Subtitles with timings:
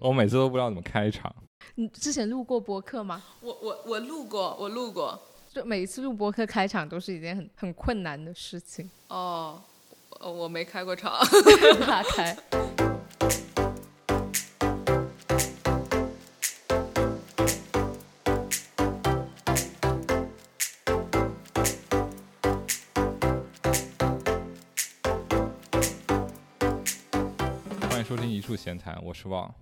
[0.00, 1.34] 我每次都不知道怎么开场。
[1.74, 3.20] 你之前录过播客吗？
[3.40, 5.20] 我我我录过，我录过。
[5.52, 8.88] 就每一次录播客开场都是一件很很困难的事情。
[9.08, 9.60] 哦，
[10.20, 11.14] 呃，我没开过场。
[11.84, 12.36] 他开。
[27.90, 29.52] 欢迎收听一处闲谈，我是旺，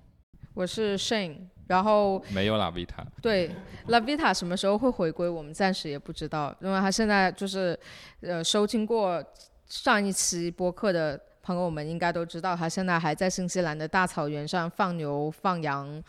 [0.57, 1.37] 我是 Shane，
[1.67, 3.05] 然后没有 La Vita。
[3.21, 3.51] 对
[3.89, 7.79] ，Lavita 什么时候会回归，我们暂时也不知道，因为他现在就是，
[8.23, 9.23] 呃，收听过
[9.67, 16.03] 上一期播客的朋友们应该都知道，他现在还在新西兰的大草原上放牛、放羊、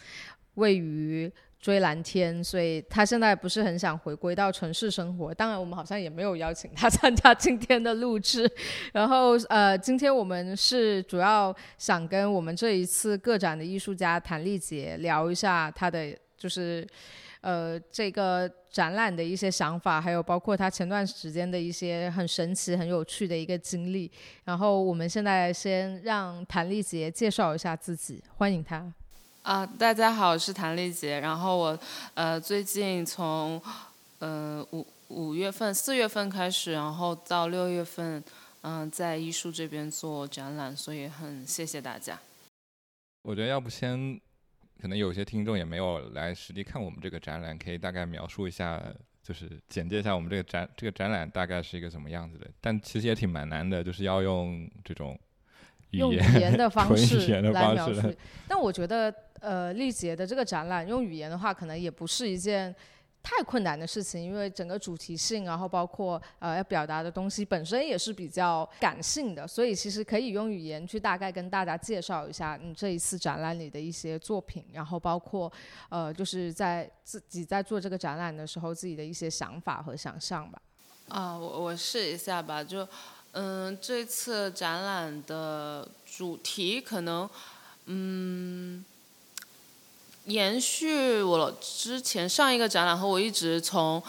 [0.53, 1.29] 喂鱼。
[1.67, 5.33] 追蓝天，所以他现在不是很想回归到城市生活。
[5.33, 8.49] 当然，我们好像也没有邀请他参加今天的录制。
[8.93, 16.87] 然后，呃，今天我们是主要想跟我们这一次个展的艺术家谭丽杰聊一下他的就是，
[17.41, 24.09] 呃，这个展览的一些想法，还有包括他前段时间的一些很神奇、很有趣的一个经历。
[24.45, 28.89] 然后，我们现在先让谭丽杰介绍一下自己，欢迎他。
[29.47, 31.21] 啊，大家好，我是谭丽杰。
[31.21, 31.79] 然后我
[32.15, 33.61] 呃最近从
[34.19, 38.21] 呃五五月份、四月份开始，然后到六月份，
[38.63, 42.19] 嗯、在艺术这边做展览，所以很谢谢大家。
[43.21, 44.19] 我觉得要不先，
[44.81, 48.83] 可能有些听众也没有来实地看我们这个展览，可以大概描述一下，
[49.23, 52.45] 就是简介一下我们这个展这个展览大概是一个什么样子的。
[52.59, 55.17] 但其实也挺蛮难的，就是要用这种
[55.91, 58.13] 用语言言的方式来描述。
[58.47, 62.73] 但我觉得，呃，丽杰的这个展览用语言的话，可能也不是一件
[63.23, 75.51] 太困难的事情，因为整个主题性，然后包括呃要表达的东西本身也是比较感性的，所以其实可以用语言去大概跟大家介绍一下你这一次展览里的一些作品，然后包括
[75.89, 80.61] 呃就是在自己在做这个展览的时候自己的一些想法和想象吧。
[81.09, 82.87] 啊，我我试一下吧，就
[83.33, 87.29] 嗯，这次展览的主题可能
[87.85, 88.85] 嗯。
[90.25, 94.03] 延续我之前上一个展览和我一直从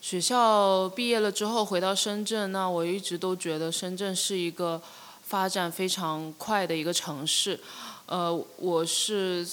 [0.00, 4.80] 学校毕业了之后回到深圳，那我一直都觉得深圳是一个
[5.22, 7.60] 发展非常快的一个城市。
[8.06, 9.46] 呃，我是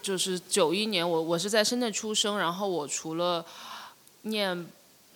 [0.00, 3.44] 就是九一年，我我是在深圳出生，然后我除了
[4.22, 4.66] 念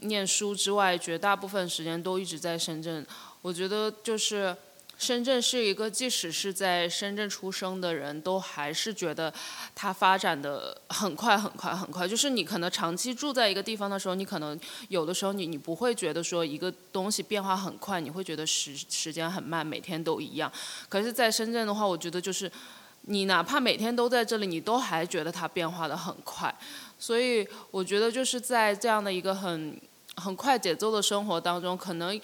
[0.00, 3.06] 念书之外，绝大部分时间都一直在深圳。
[3.46, 4.56] 我觉得就是
[4.98, 9.32] 深圳是一个，即使是在深圳出生的人都还是觉得
[9.72, 12.08] 它发展的很快很快很快。
[12.08, 14.58] 就是你可能长期住在一个地方的时候，你可能
[14.88, 20.50] 有的时候你你不会觉得说一个东西变化很快，你会觉得时时间很慢，每天都一样。
[20.88, 22.50] 可是，在深圳的话，我觉得就是
[23.02, 26.52] 你哪怕每天都在这里，你都还觉得它变化的很快。
[26.98, 29.80] 所以我觉得就是在这样的一个很
[30.16, 32.20] 很快节奏的生活当中，可能。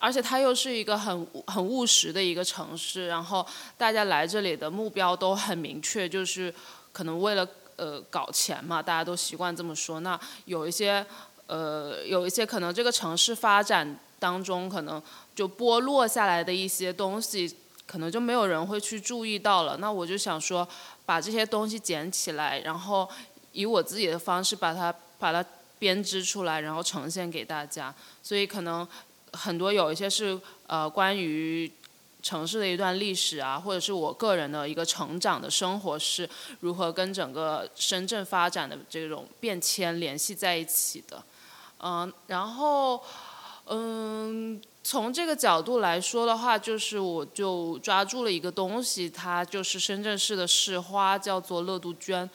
[0.00, 3.46] 而且它又是一个很很务实的一个城市，然后
[3.76, 6.52] 大家来这里的目标都很明确，就是
[6.90, 7.46] 可能为了
[7.76, 10.00] 呃搞钱嘛，大家都习惯这么说。
[10.00, 11.04] 那有一些
[11.48, 15.02] 呃有一些可能这个城市发展当中可能
[15.34, 17.54] 就剥落下来的一些东西，
[17.86, 19.76] 可能就没有人会去注意到了。
[19.76, 20.66] 那我就想说，
[21.04, 23.06] 把这些东西捡起来，然后
[23.52, 25.44] 以我自己的方式把它把它
[25.78, 27.94] 编织出来，然后呈现给大家。
[28.22, 28.88] 所以可能。
[29.32, 31.70] 很多有一些是呃关于
[32.22, 36.28] 城市的一段历史啊，或者是我个人的一个成长的生活是
[36.60, 41.22] 如何跟整个深圳发展的这种变迁联系在一起的，
[41.78, 43.02] 嗯，然后
[43.66, 52.28] 嗯，从这个角度来说的话，就是我就抓住了一个东西，它就是深圳市的市花，叫做乐杜鹃，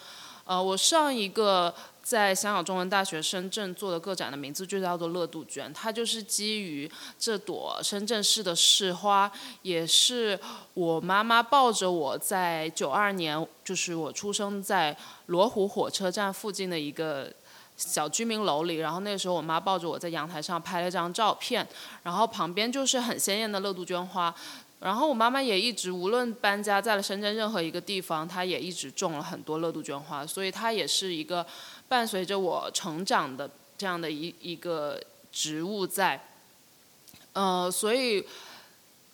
[0.46, 1.74] 呃，我上一个。
[2.06, 9.30] 在香港中文大学深圳做的个展的名字就叫做乐杜鹃，它就是基于这朵深圳市的市花，
[9.64, 10.40] 也是
[10.76, 14.96] 我妈妈抱着我在九二年，就是我出生在
[15.26, 17.34] 罗湖火车站附近的一个
[17.76, 21.68] 小居民楼里，然后那个时候我妈抱着我在阳台上拍了一张照片，
[22.04, 24.32] 然后旁边就是很鲜艳的乐杜鹃花。
[24.82, 31.44] 然后我妈妈也一直，无论搬家在了深圳任何一个地方，她也一直种了很多乐杜鹃花，所以它也是一个
[31.88, 35.00] 伴随着我成长的这样的一一个
[35.32, 36.20] 植物在。
[37.34, 38.26] 呃，所以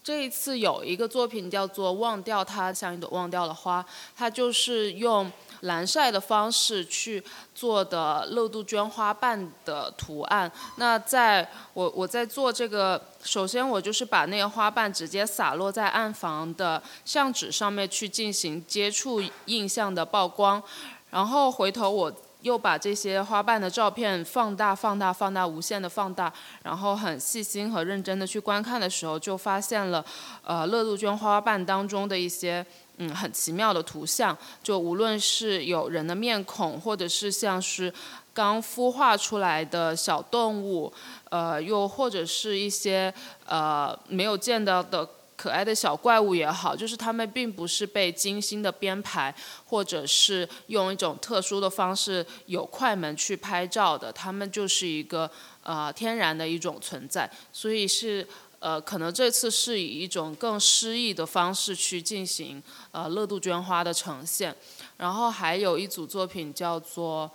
[0.03, 3.83] 这一次有一个作品叫做《忘掉它》，像一朵忘掉的花，
[4.15, 5.31] 它就是用
[5.61, 7.23] 蓝晒的方式去
[7.55, 10.51] 做的乐杜鹃花瓣的图案。
[10.77, 20.61] 那在我我在做这个，首先我就是把那个花瓣直接洒落在暗房的相纸上面去进行接触印象的曝光，
[21.09, 22.13] 然后回头我。
[22.41, 26.31] 又把这些花瓣的照片放大、放大、放大、无限的放大，
[26.63, 30.03] 然后很细心和认真的去观看的时候，就发现了，
[30.43, 32.65] 呃，乐杜鹃花瓣当中的一些
[32.97, 37.93] 嗯很奇妙的图像，就无论是有人的面孔，或者是像是
[38.33, 40.91] 刚孵化出来的小动物，
[41.29, 43.13] 呃，又或者是一些
[43.45, 45.07] 呃没有见到的。
[45.41, 49.33] 可爱的小怪物也好，就是他们并不是被精心的编排，
[49.65, 55.27] 或者是用一种特殊的方式有快门去拍照的，他们就是一个
[55.63, 57.27] 呃天然的一种存在。
[57.51, 58.27] 所以是
[58.59, 62.61] 呃，可能这次是以一种更诗意的方式去进行
[62.91, 64.55] 呃乐杜鹃花的呈现。
[64.97, 67.31] 然后还有一组作品叫做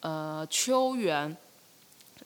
[0.00, 1.34] 呃秋园，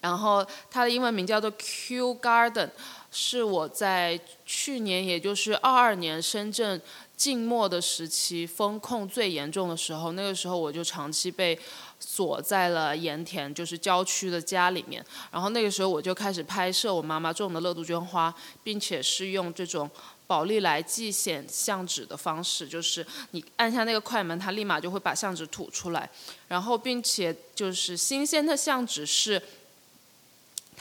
[0.01, 2.71] 然后它的英文名叫做 Q Garden。
[3.15, 6.81] 是我在去年，也就是二二年深圳
[7.15, 11.57] 静默的时期，风控最严重的时候，那个时候我就长期被
[12.01, 15.05] 锁在了盐田，就是郊区的家里面。
[15.31, 19.89] 然后那个时候我就开始拍摄我妈妈种的乐杜鹃花，并且是用这种
[20.27, 26.09] 宝丽来即显相纸的方式，就是你按下那个快门，它立马就会把相纸吐出来。
[26.49, 29.41] 然后并且就是新鲜的相纸是。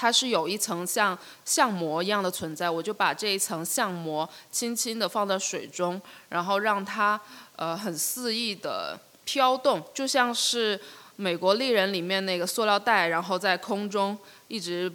[0.02, 1.16] 它是有一层像
[1.46, 7.22] 像膜一样的存在，我就把这一层像膜轻轻地放在水中，然后让它
[7.56, 10.82] 呃很肆意的飘动，就像是
[11.18, 14.18] 美国丽人里面那个塑料袋，然后在空中
[14.48, 14.92] 一直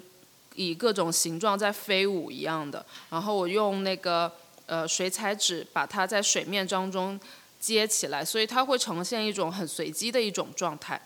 [0.56, 2.84] 以各种形状在飞舞一样的。
[3.08, 4.32] 然后我用那个
[4.66, 7.20] 呃水彩纸把它在水面当中
[7.60, 11.00] 接起来，所以它会呈现一种很随机的一种状态。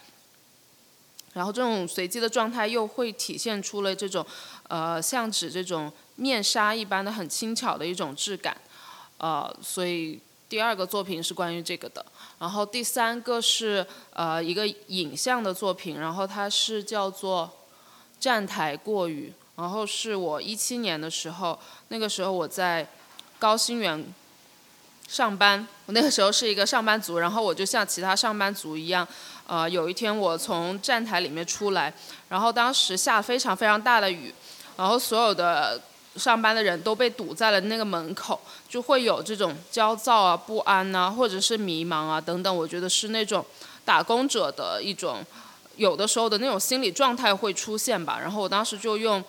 [1.33, 4.25] 然后这种随机的状态又会体现出了这种，
[4.69, 8.57] 呃，像纸这种面纱一般的很轻巧的一种质感，
[9.19, 12.05] 呃，所以第二个作品是关于这个的。
[12.41, 17.49] 然后第三个是呃一个影像的作品，然后它是叫做
[18.23, 22.89] 《站台过雨》，然后是我一七年的时候，那个时候我在
[23.39, 24.05] 高新园
[25.11, 29.07] 上班，我那个时候是一个上班族，然后我就像其他上班族一样。
[29.45, 31.93] 呃，有一天我从站台里面出来，
[32.29, 34.33] 然后当时下非常非常大的雨，
[34.77, 35.83] 然后所有的
[36.15, 42.57] 上班的人都被堵在了那个门口，就会有这种焦躁啊、不安呐，或者是迷茫啊等等。
[42.57, 43.45] 我觉得是那种
[43.85, 45.25] 打工者的一种
[45.75, 48.21] 有的时候的那种心理状态会出现吧。
[48.21, 49.23] 然后我当时就用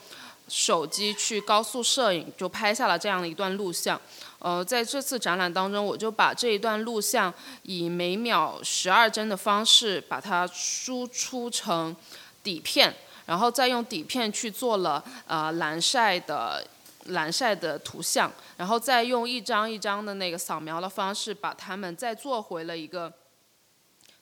[0.47, 3.99] 手机去高速摄影，就拍下了这样的一段录像。
[4.43, 11.95] 呃，在这次展览当中，我就把这一段录像以每秒十二帧的方式把它输出成
[12.41, 12.91] 底片，
[13.27, 16.65] 然后再用底片去做了呃蓝晒的
[17.05, 23.13] 蓝晒的图像，然后再用一张一张的那个扫描的方式把它们再做回了一个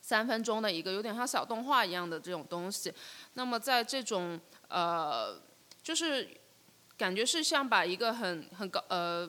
[0.01, 2.93] 三分钟的一个有点像小动画一样的这种东西。
[3.35, 4.37] 那么在这种
[4.67, 5.39] 呃，
[5.81, 6.29] 就是
[6.97, 9.25] 感觉是像把一个很很高呃。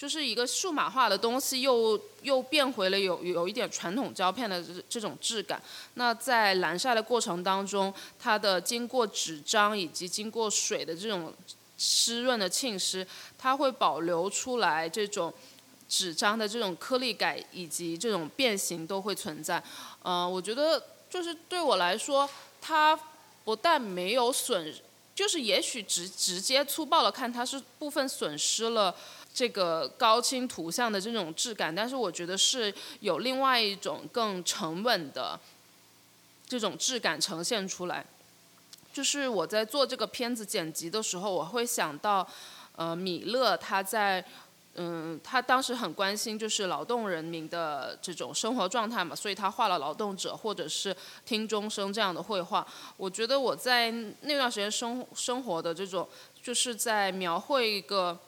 [0.00, 5.60] 就是一个数码化的东西，又又变回了有有一点传统胶片的这这种质感。
[5.92, 11.34] 那在蓝晒的过程当中，它的经过纸张以及经过水的这种
[11.76, 13.06] 湿润的浸湿，
[13.36, 15.30] 它会保留出来这种
[15.86, 19.62] 纸张的这种颗粒感以及这种变形都会存在。
[20.02, 22.26] 嗯，我觉得就是对我来说，
[22.58, 22.98] 它
[23.44, 24.74] 不但没有损，
[25.14, 28.96] 就是也许直直接粗暴的看，它是部分损失了。
[29.32, 35.38] 这个高清图像的这种质感，但是我觉得是有另外一种更沉稳的
[36.46, 38.04] 这种质感呈现出来。
[38.92, 42.26] 就是我在做这个片子剪辑的时候，我会想到，
[42.74, 44.22] 呃，米勒他在，
[44.74, 50.94] 嗯，他当时很关心就是劳动人民的这种生活状态嘛，所以他画了劳动者或者是
[51.24, 52.66] 听钟声这样的绘画。
[52.96, 56.06] 我觉得我在那段时间生生活的这种，
[56.42, 58.18] 就是在描绘一个。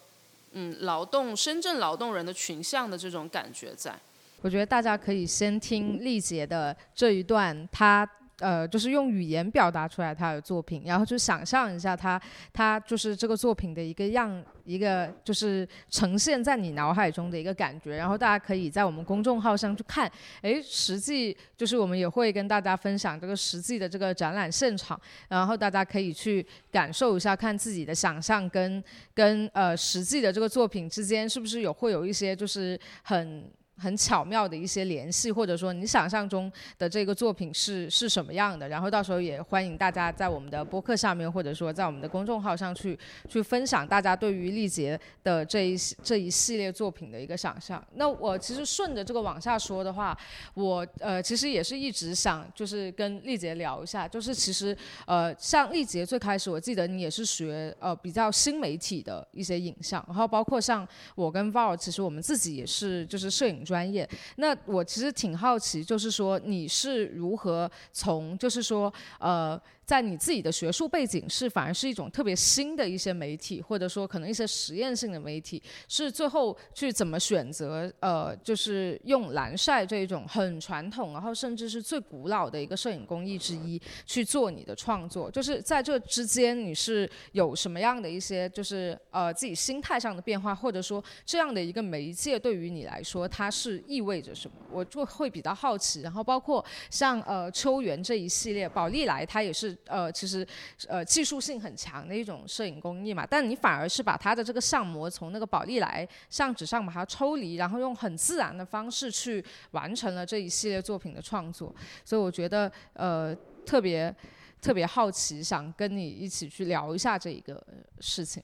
[0.52, 3.94] 嗯，劳动深圳劳动人的群像的这种感觉在。
[4.40, 8.08] 我觉得大家可以先听丽杰的这一段，他。
[8.38, 12.20] 呃，就是用语言表达出来他的作品，然后就想象一下他，
[12.52, 17.96] 他就是这个作品的一个样，一个就是呈现在你脑海中的一个感觉。
[17.96, 20.10] 然后大家可以在我们公众号上去看，
[20.40, 28.82] 哎，实际就是我们也会跟大家分享这个实际的这个展览现场，然后大家可以去感受一下，看自己的想象跟
[29.14, 33.48] 跟呃实际的这个作品之间是不是有会有一些就是很。
[33.82, 42.96] 很巧妙的一些联系，或者说你想象中的这个作品是是什么样的，然后到时候也欢迎大家在我们的播客上面，或者说在我们的公众号上去
[43.28, 47.84] 去分享大家对于丽杰的这一这一系列作品的一个想象。
[47.94, 50.16] 那我其实顺着这个往下说的话，
[50.54, 60.86] 我呃其实也是一直想就是跟丽杰聊一下，就是其实呃像丽杰最开始我记得你也是学呃比较新媒体的一些影像，然后包括像
[61.16, 63.64] 我跟 Val，其实我们自己也是就是摄影。
[63.72, 69.58] 专业，那我其实挺好奇，就是说你是如何从，就是说，呃。
[69.92, 77.92] 在你自己的学术背景是反而是一种特别新的一些媒体，或者说可能一些实验性的媒体，是最后去怎么选择？
[78.00, 85.30] 呃，就是用蓝晒这种很传统，然后甚至是最古老的一个摄影工艺之一去做你的创作。
[85.30, 94.56] 就是在这之间，你是有什么样的一些就是呃自己心态上的变化，或者说这样的一个媒介对于你来说它是意味着什么？
[94.70, 96.00] 我就会比较好奇。
[96.00, 99.76] 然后包括像呃秋园这一系列，宝丽来它也是。
[99.86, 100.46] 呃，其实，
[100.88, 111.74] 呃，技术性很强的一种摄影工艺嘛，但你反而是把它的这个相模从那个宝丽来相纸上把它抽离，然后用很自然的方式去完成了这一系列作品的创作，
[112.04, 113.34] 所以我觉得呃
[113.66, 114.14] 特别
[114.60, 117.62] 特别好奇，想跟你一起去聊一下这一个
[118.00, 118.42] 事情。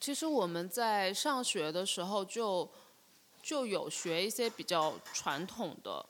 [0.00, 2.68] 其实我们在上学的时候就
[3.40, 6.04] 就有学一些比较传统的。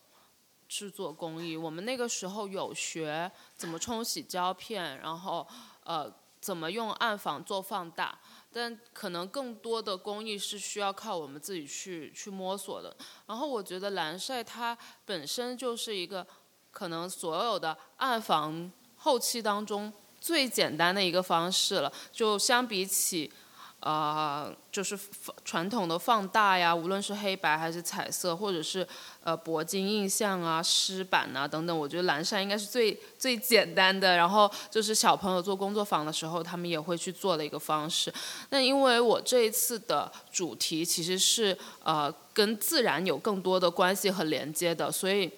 [0.72, 5.46] 制作工艺，我们那个时候有学怎么冲洗胶片，然后
[5.84, 6.10] 呃
[6.40, 8.18] 怎么用暗房做放大，
[8.50, 12.96] 但可能更多的工艺是需要靠我们自己去去摸索的。
[13.26, 16.26] 然后我觉得蓝晒它本身就是一个
[16.70, 23.30] 可能所有的暗房后期当中最简单的一个方式了，就相比起。
[23.84, 24.96] 呃，就是
[25.44, 28.86] 传统的放大呀，无论是黑白还是彩色，或者是
[29.24, 34.16] 呃铂金印象啊、湿版啊等等，我觉得蓝晒应该是最最简单的。
[34.16, 38.14] 然后就是小朋友做工作坊的时候，他们也会去做的一个方式。
[38.50, 45.28] 那因为我这一次的主题其实是呃跟自然有更多的关系和连接的，所以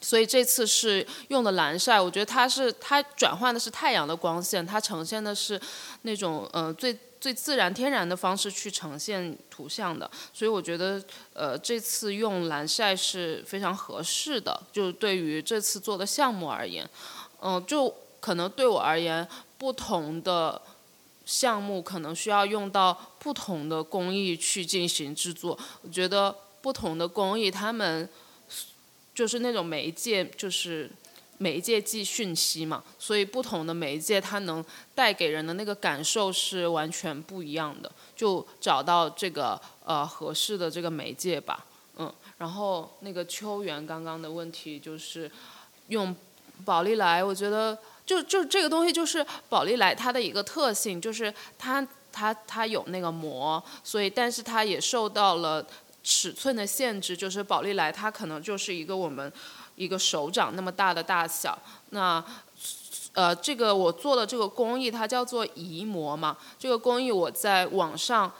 [0.00, 5.60] 所以这次是用的蓝晒，我觉得它是它转换的是太阳的光线，它呈现的是
[6.02, 6.96] 那种呃最。
[7.20, 11.02] 最自然、天然的方式去呈现图像的，所以我觉得，
[11.34, 14.58] 呃，这次用蓝晒是非常合适的。
[14.72, 16.88] 就对于这次做的项目而言，
[17.42, 20.62] 嗯，就可能对我而言，不同的
[21.26, 25.58] 项目可能需要用到不同的工艺去进行制作。
[25.82, 28.08] 我觉得不同的工艺，他们
[29.14, 30.90] 就是那种媒介，就是。
[31.42, 34.62] 媒介寄讯息嘛，所以不同的媒介它能
[34.94, 37.90] 带给人的那个感受是完全不一样的。
[38.14, 41.64] 就找到这个呃合适的这个媒介吧，
[41.96, 42.12] 嗯。
[42.36, 45.30] 然后那个秋园刚刚的问题就是
[45.88, 46.14] 用
[46.66, 55.66] 宝丽来，我觉得就就这个东西就是宝丽来它的一个特性，就是它它它有那个膜，所以但是它也受到了
[56.04, 59.32] 尺寸的限制，就是宝丽来它可能就是一个我们。
[59.80, 61.58] 一个手掌那么大的大小，
[61.88, 62.22] 那，
[63.14, 66.36] 呃，这个我做的这个工艺它叫做移模嘛。
[66.58, 68.30] 这个工艺我在网上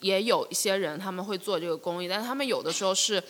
[0.00, 3.22] 也有一些人他们会做这个工艺，但他们有的时候是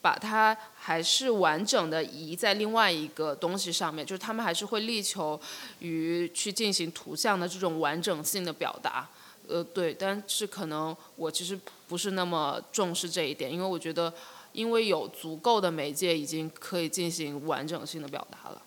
[0.00, 5.38] 把它还是完整的移在另外一个东西上面，就是他们还是会力求
[5.80, 9.06] 于去进行图像的这种完整性的表达。
[9.46, 14.10] 呃，对，但是可能我其实不是那么重视这一点，因为我觉得。
[14.58, 18.60] 因为有足够的媒介，已经可以进行完整性的表达了。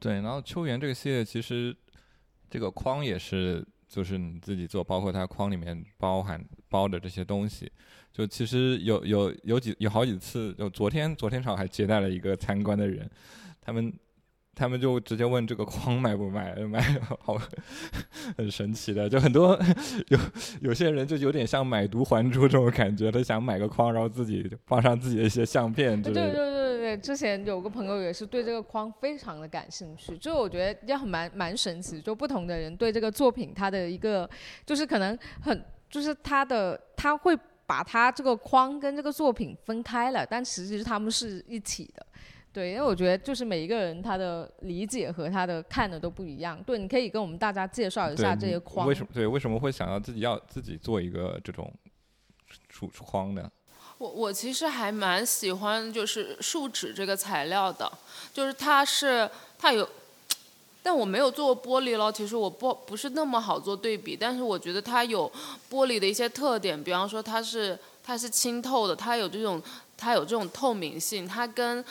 [0.00, 1.76] 对，然后秋园这个系列其实
[2.48, 7.70] 这个框也是，就是你自己做，包括它框里面包含包的这些东西，
[8.14, 13.10] 就其实有有有几有好几次，就昨天昨天场还接待了一个参观的人，
[13.60, 13.92] 他们。
[14.54, 16.80] 他们就直接问这个框卖不卖，卖
[17.20, 17.36] 好，
[18.38, 19.58] 很神奇的，就很多
[20.08, 20.18] 有
[20.60, 26.26] 有些人就有点像买椟还珠这种感觉，他想买个框，然后自己放上自己的一些相片之类的。
[26.26, 34.28] 对对对对对，之前有个朋友也是对这个框非常的感兴趣，就我觉得也很蛮蛮神奇，就不同的人对这个作品他的一个
[34.66, 42.06] 就是可能很就是他的他会把他这个框跟这个作品分开了，但其实他们是一起的。
[42.54, 46.56] 对，因为我觉得就是每一个人他的理解和他的看的都不一样。
[46.64, 48.86] 对，你可以跟我们大家介绍一下这些框。
[48.86, 49.08] 为什么？
[49.12, 51.68] 对，为什么会想要自己要自己做一个这种
[52.72, 53.50] 橱框呢？
[53.98, 57.90] 我我其实还蛮喜欢就是树脂这个材料的，
[58.32, 59.88] 就是它是它有
[60.82, 65.30] 但我没有做过玻璃咯，其实我不不是那么好做对比，但是我觉得它有
[65.68, 69.62] 玻璃的一些特点，比方说它是它是清透的，它有这种
[69.96, 71.82] 它有这种透明性，它跟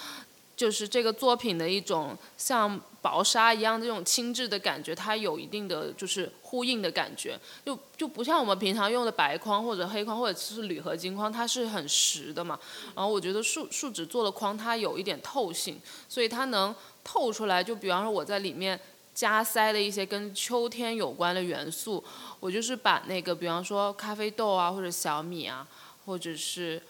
[0.56, 12.58] 就是这个作品的一种像薄纱一样这种轻质的感觉，它有一定的就是呼应的感觉，就就不像我们平常用的白框或者黑框或者是铝合金框，它是很实的嘛。
[12.96, 17.64] 然后我觉得树树脂做的框它有一点透性，所以它能透出来。
[17.64, 18.80] 就比方说我在里面
[19.14, 22.02] 加塞的一些跟秋天有关的元素，
[22.40, 25.68] 我就是把那个比方说咖啡豆啊或者小米啊，
[26.06, 26.82] 或者是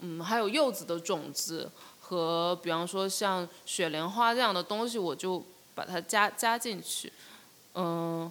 [0.00, 1.70] 嗯还有柚子的种子。
[2.06, 5.42] 和比方说像雪莲花这样的东西，我就
[5.74, 7.10] 把它加加进去，
[7.74, 8.30] 嗯，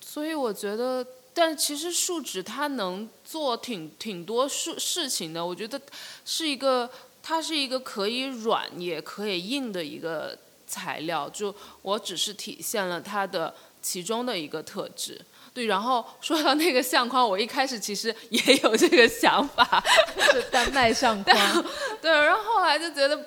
[0.00, 5.46] 所以我觉得，但其实树脂它能做挺挺多事事情的。
[5.46, 5.80] 我觉得
[6.24, 6.90] 是一个，
[7.22, 11.30] 它是一个可以软也可以硬的一个材料。
[11.30, 15.24] 就我只是体现了它的其中的一个特质。
[15.56, 19.82] 对，然后说到那个相框，我一开始其实也有这个想法，
[20.30, 21.64] 是丹麦相框。
[22.02, 23.18] 对，然后后来就觉得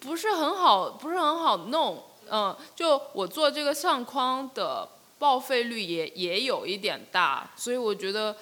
[0.00, 2.02] 不是很好，不是很好弄。
[2.30, 8.34] 嗯，就我做这个相框的报废率也也有一点大，所以我觉得，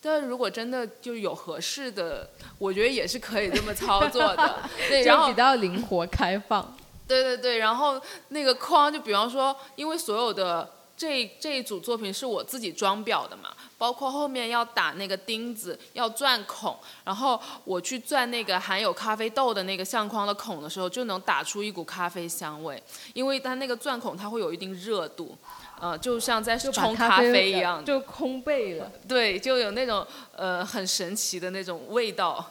[0.00, 4.62] 但如果真的就有合适的，我觉得也是可以这么操作的。
[4.88, 6.76] 对，然后比较灵活开放。
[7.08, 10.77] 对对对，然后那个框，就比方说，因为所有的。
[10.98, 22.82] 这这一组作品是我自己装裱的嘛，包括后面要打那个钉子，要钻孔，然后我去钻那个含有咖啡豆的那个相框的孔的时候，就能打出一股咖啡香味，
[23.14, 25.38] 因为它那个钻孔它会有一定热度，
[25.80, 32.44] 呃，就像在冲咖啡一样，就空焙了，对，就有那种呃很神奇的那种味道。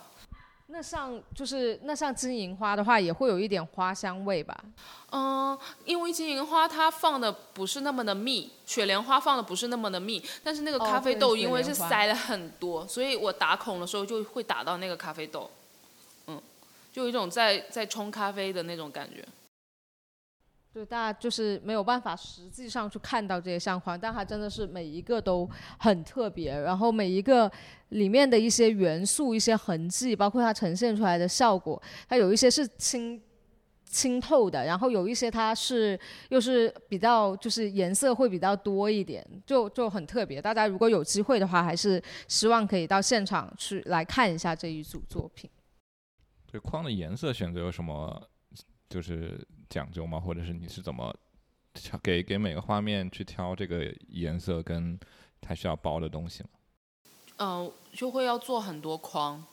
[0.69, 4.57] 那像就是那像金银花的话，也会有一点花香味吧？
[5.11, 15.49] 嗯，因为金银花它放的不是那么的密，雪莲花放的不是那么的密，但是那个咖啡豆因为是塞了很多，所以我打孔的时候就会打到那个咖啡豆，
[16.27, 16.41] 嗯，
[16.91, 19.25] 就有一种在在冲咖啡的那种感觉。
[20.77, 27.51] 就大家就是没有办法实际上去看到这些相框，但它真的是每一个都很特别，然后每一个
[27.89, 33.19] 里面的一些元素、一些痕迹，包括它呈现出来的效果，它有一些是清
[33.85, 40.39] 清透的，然后有一些它是又是比较就是颜色会比较多一点，就就很特别。
[40.39, 45.49] 大家如果有机会的话，还是希望可以到现场去来看一下这一组作品。
[46.51, 48.29] 对框的颜色选择有什么？
[48.89, 50.19] 就是讲究吗？
[50.19, 51.13] 或者是你是怎么
[51.73, 54.99] 挑给给每个画面去挑这个颜色跟
[55.41, 56.49] 它需要包的东西吗？
[57.39, 59.43] 嗯，就会要做很多框，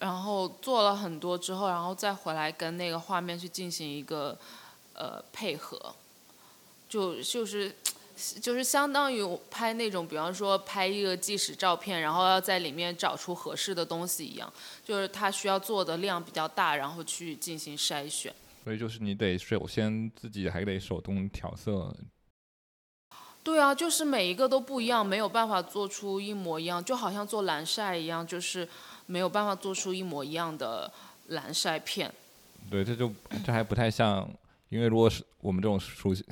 [0.00, 4.36] 然后做了很多之后，然后再回来跟那个画面去进行一个
[4.94, 5.94] 呃配合，
[6.88, 7.72] 就就是
[8.42, 14.52] 就是相当于拍那种，比方说拍一个纪实照片，然后要在里面找出合适的东西一样，
[14.84, 18.34] 就是它需要做的量比较大，然后去进行筛选。
[18.62, 21.96] 所以就是你得首先自己还得手动调色。
[23.42, 28.68] 对啊，就是每一个都不一样，没有办法做出一模一样，就好像做蓝晒一样，就是
[29.06, 30.92] 没有办法做出一模一样的
[31.28, 32.12] 蓝晒片。
[32.70, 33.10] 对，这就
[33.42, 34.28] 这还不太像，
[34.68, 36.22] 因为如果是我们这种熟悉，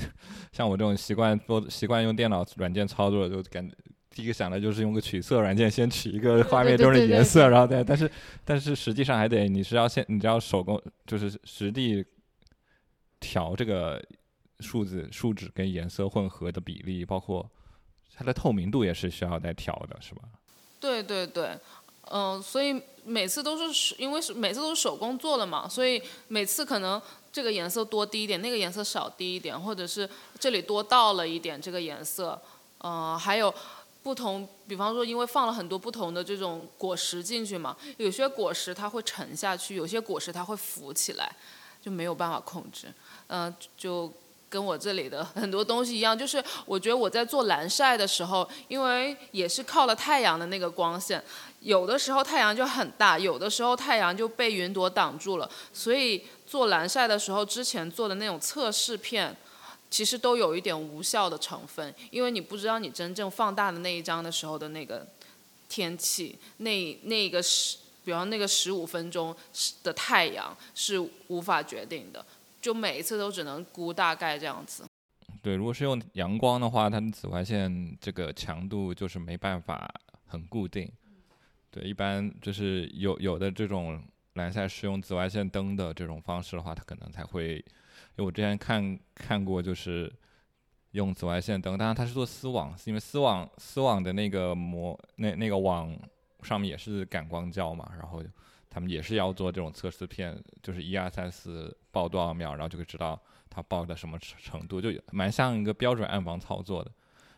[0.52, 3.74] 像我这种习惯做习惯用电脑软件操作，就感觉。
[4.10, 8.10] 第一个想的就是用个取色软件先取一个画面中的颜色，然后再，但是
[8.44, 12.04] 但是实际上还得你是要先你要手工就是实地。
[13.20, 14.02] 调这个
[14.60, 17.48] 数字数值跟颜色混合的比例，包括
[18.14, 20.22] 它的透明度也是需要再调的，是吧？
[20.80, 21.56] 对对对，
[22.10, 27.00] 嗯，所以每次都是因为每次都是手工做的嘛，所以每次可能
[27.32, 32.40] 这个颜色多滴一点，那个颜色少滴一点，或者是这里多倒了一点这个颜色，
[32.78, 33.52] 嗯，还有
[34.02, 41.30] 不同，比方说因为放了很多不同的这种果实进去嘛，有些果实它会沉下去，有些果实它会浮起来，
[41.88, 42.92] 就没有办法控制。
[43.28, 44.12] 嗯，就
[44.50, 51.22] 跟我这里的很多东西一样，就是我觉得我在做蓝晒的时候，因为也是靠了太阳的那个光线，
[51.60, 59.36] 有的时候太阳就很大，有的时候太阳就被云朵挡住了，所以做蓝晒的时候，之前做的那种测试片，
[59.90, 65.06] 其实都有一点无效的成分，因为你不知道你真正放大的那一张的时候的那个
[65.68, 67.76] 天气，那那个是，
[68.08, 69.36] 比方那个十五分钟
[69.82, 72.24] 的太阳是无法决定的。
[72.58, 74.84] 就每一次都只能估大概这样子。
[75.42, 79.88] 对，如果是用阳光的话，它的紫外线这个强度就是没办法
[80.26, 80.90] 很固定。
[81.70, 87.64] 对，一般就是有有的这种蓝晒是用紫外线灯的这种方式的话，它可能才会因
[88.16, 90.10] 为我之前看看过，就是
[90.92, 95.94] 用紫外线灯，当然它是做丝网，因为丝网丝网的那个膜那那个网
[96.42, 98.22] 上面也是感光胶嘛，然后
[98.70, 106.90] 他们也是要做这种测试片，就是一二三四报多少秒，然后就会知道它报的什么程度，就蛮像一个标准暗房操作的。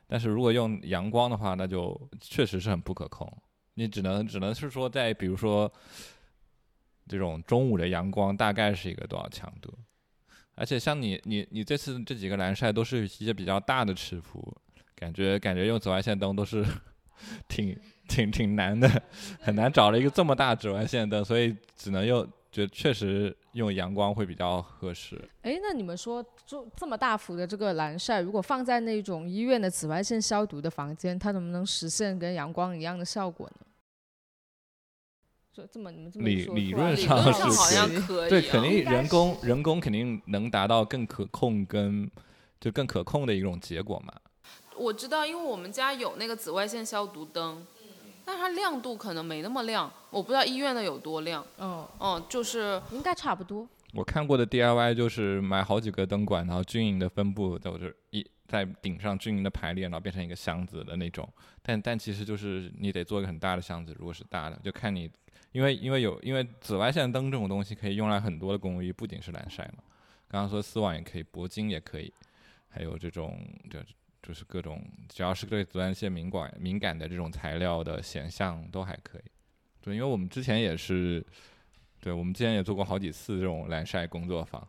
[0.07, 3.33] 但是如果用阳光的话，那就确实是很不可控。
[3.75, 5.73] 你只能只能是说，在比如说
[7.07, 9.73] 这种中午的阳光，大概是一个多少强度？
[10.57, 14.55] 而且像你你你这次这几个蓝晒都是一些比较大的尺幅，
[14.95, 16.67] 感觉感觉用紫外线灯都是
[17.49, 17.79] 挺
[18.11, 19.03] 挺挺难的，
[19.41, 22.29] 很难找了一个这么大紫外线灯，所以只能用。
[22.53, 25.17] 就确实用阳光会比较合适。
[25.43, 33.67] 哎，那你们说，就这么大幅的这个蓝晒，如果放在那种医院的紫外线消毒的房间，它能不能实现跟阳光一样的效果呢？
[35.53, 42.11] 就这么你们这么理理论上是好像可以，对，肯定人工人工肯定能达到更可控跟
[42.59, 44.13] 就更可控的一种结果嘛。
[44.77, 47.65] 我知道，因为我们家有那个紫外线消毒灯。
[48.25, 51.45] 但它亮度可能没那么亮，我不知道医院的有多亮。
[51.59, 53.67] 嗯，嗯，就是应该差不多。
[53.93, 61.29] 我看过的 DIY 就是买好几个灯管，然后均匀的分布，在我这一在顶上均匀的排列，然后变成一个箱子的那种。
[61.61, 65.11] 但但其实就是你得做一个很大的箱子，如果是大的，就看你，
[65.53, 69.83] 因为因为有因为紫外线灯这种东西可以用来很多的工艺，不仅是蓝晒嘛。
[70.29, 72.13] 刚刚说丝网也可以，铂金也可以，
[72.69, 73.79] 还有这种就。
[74.31, 79.23] 就是各种，只要是对紫外线敏感敏感的这种材料的显像都还可以。
[79.81, 81.21] 对，因为我们之前也是，
[82.01, 84.65] 对我们之前也做过好几次这种蓝晒工作坊。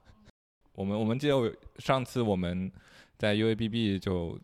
[0.73, 2.71] 我们我们记得上次我们
[3.19, 4.39] 在 UABB 就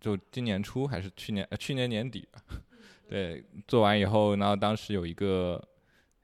[0.00, 2.26] 就今年初还是去年呃去年年底，
[3.08, 5.62] 对，做完以后，然后当时有一个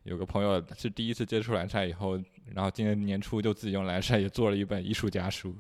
[0.03, 2.21] 有个朋友是第一次接触蓝晒以后，
[2.53, 5.57] 然后今年年初就自己用蓝晒也做了一本艺术家书。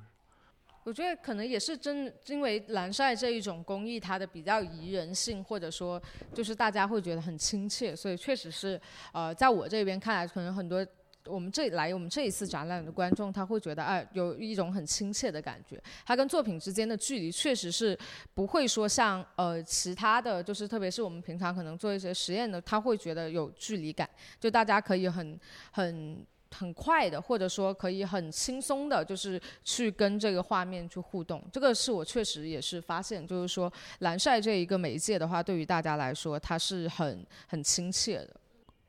[0.89, 8.81] 我觉得可能也是真，因为蓝晒这一种工艺，它的比较宜人性，或者说就是大家会觉得很亲切，所以确实是，
[9.13, 10.85] 呃，在我这边看来，可能很多
[11.27, 15.79] 我们这来我们这一次展览的观众，他会觉得，哎，有一种很亲切的感觉。
[16.07, 17.95] 它跟作品之间的距离，确实是
[18.33, 24.09] 不会说像呃其他的就是，特别是我们平常可能做一些实验的，他会觉得有距离感，
[24.41, 25.39] 就大家可以很
[25.71, 26.27] 很。
[26.51, 31.43] 很快的，或者说可以很轻松的，就是去跟这个画面去互动。
[31.53, 38.37] 这个是我确实也是发现，就是说蓝晒这一个媒介的话，对于大家来说，它是很很亲切的。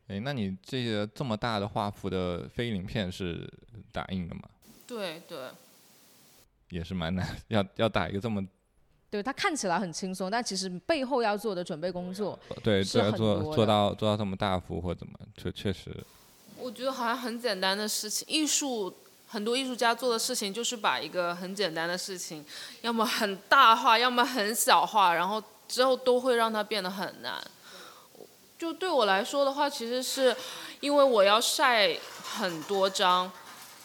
[0.07, 3.47] 哎，那你这个这么大的画幅的飞鳞片是
[3.91, 4.41] 打印的吗？
[4.87, 5.49] 对对，
[6.69, 8.43] 也是蛮难，要 要打一个这么。
[9.11, 15.95] 对，它看起来很轻松，但其实背后要做的准备工作，对，要做做到做到这么大幅或怎么，确确实。
[16.61, 18.93] 我觉得好像很简单的事情，艺术
[19.27, 22.45] 很多艺术家做的事情就是把一个很简单的事情，
[22.81, 27.41] 要么很大化，要么很小化，然后之后都会让它变得很难。
[28.57, 30.35] 就对我来说的话，其实是
[30.81, 33.31] 因为我要晒很多张，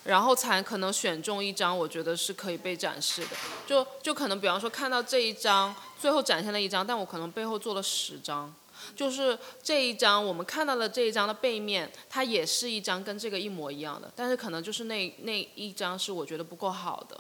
[0.03, 3.37] 然后才可能选中一张，我觉得是可以被展示的。
[3.67, 8.53] 就就可能比方说看到这一张，最后展现了一张，但我可能背后做了十张。
[8.95, 17.19] 就是这一张，我们看到的这一张的背面，它也是一张跟这个一模一样的，但是可能就是那那一张是我觉得不够好的，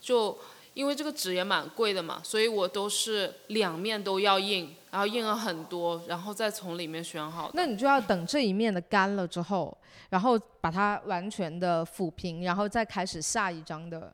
[0.00, 0.36] 就
[0.74, 7.50] 因为这个纸也蛮贵的嘛，所以我都是两面都要印，然后印了很多，然后再从里面选好。
[7.54, 9.76] 那你就要等这一面的干了之后，
[10.10, 14.12] 然后把它完全的抚平，然后再开始下一张的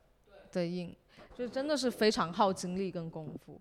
[0.51, 0.95] 的印，
[1.35, 3.59] 就真的是非常耗精力跟功夫。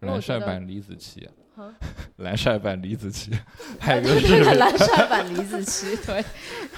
[0.00, 1.28] 蓝晒版李子柒。
[2.16, 3.38] 蓝晒版李子柒，
[3.78, 6.24] 还有对对对，蓝晒版李子柒，对，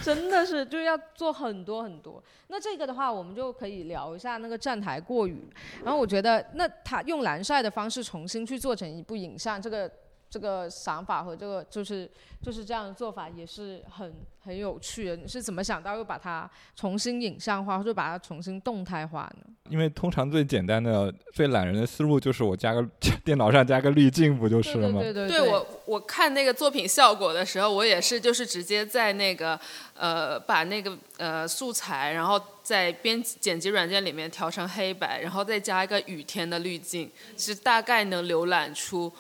[0.03, 2.21] 真的是就要做很多很多。
[2.49, 5.49] 那这个的话，我们就可以聊一下那个站台过雨。
[5.85, 9.89] 然后我觉得，那他用蓝晒的方式重新去做成一部影像，这个。
[10.33, 15.15] 这个想法和这个就是就是这样的做法也是很很有趣的。
[15.15, 19.53] 你是怎么想到又把它重新影像化，或者把它重新动态化呢？
[19.69, 22.83] 因为通常最简单的、最懒人的思路就是我加个
[23.23, 25.03] 电脑上加个滤镜，不就是了吗？
[25.03, 25.39] 对对对。
[25.39, 29.61] 对我我看那个作品效果的时候，我也是就是直接在那个
[29.95, 39.13] 呃把那个呃素材，然后在编剪辑软件里面调成黑白，然后再加一个雨天的滤镜，其实大概能浏览出。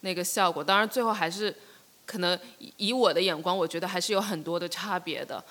[0.00, 1.54] 那个效果，当然最后还是
[2.06, 2.38] 可能
[2.76, 5.42] 以我的眼光，我觉得还是有很多的差别的。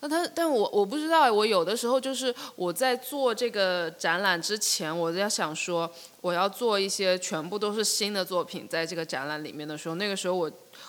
[0.00, 10.48] 那他，但我我不知道，我有的时候就是我在做这个展览之前，我在想说，我要做一些全部都是新的作品，在这个展览里面的时候，那个时候我，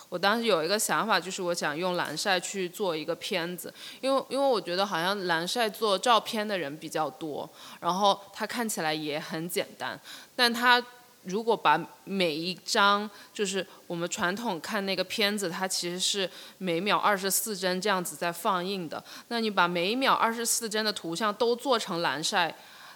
[0.10, 10.00] 我当时有一个想法，就是我想用蓝晒去做一个片子，因为因为我觉得好像蓝晒做照片的人比较多，然后它看起来也很简单，
[10.36, 10.80] 但它。
[11.30, 19.02] 如果把每一张，就是我们传统看那个片子，它其实是每秒二十四帧这样子在放映的。
[19.28, 22.54] 那你把每秒二十四帧的图像都做成蓝晒，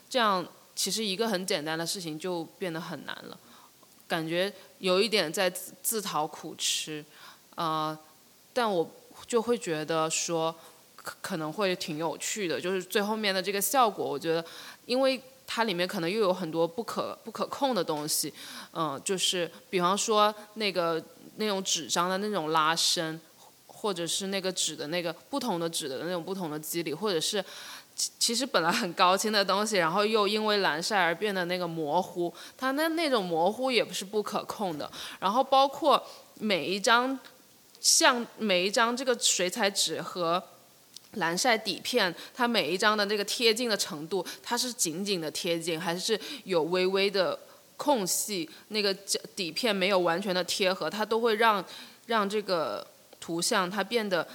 [0.10, 3.38] 这样其实一个很简单的事情就变得很难了，
[4.08, 7.06] 感觉有一点在自自讨苦吃，
[7.56, 7.98] 呃，
[8.52, 8.89] 但我
[9.28, 10.54] 就会觉得说
[10.96, 14.43] 可可能会挺有趣的，就是最后面的这个效果，我觉得
[14.88, 15.22] 因为。
[15.56, 18.34] 它里面可能又有很多不可不可控的东西，
[18.72, 21.00] 嗯，就是比方说那个
[21.36, 23.22] 那种纸张的那种拉伸，
[23.68, 27.39] 或者是那个纸的那个不同的纸的那种不同的肌理，或者是
[27.96, 34.89] 其其实本来很高清的东西，然后又因为蓝晒而变得那个模糊，它那那种模糊也不是不可控的。
[35.20, 36.04] 然后包括
[36.39, 37.20] 每一张
[37.80, 40.42] 像每一张这个水彩纸和。
[41.13, 47.38] 蓝晒底片，它每一张的那个贴近的程度，它是紧紧的贴近，还是有微微的
[47.78, 48.49] 空隙？
[48.69, 48.91] 那个
[49.36, 51.63] 底片没有完全的贴合，它都会让
[52.08, 52.86] 让这个
[53.19, 54.28] 图像它变得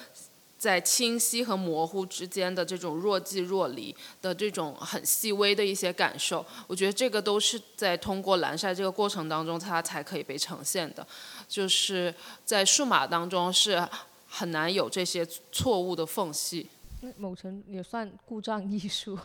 [0.56, 6.46] 在清晰和模糊之间的这种若即若离的这种很细微的一些感受。
[6.66, 11.06] 我觉得这个都是在通过蓝晒这个过程当中，它才可以被呈现的。
[11.48, 12.14] 就是
[12.44, 13.84] 在数码当中是。
[14.30, 16.68] 很难有这些错误的缝隙，
[17.00, 19.18] 那某层也算故障艺术。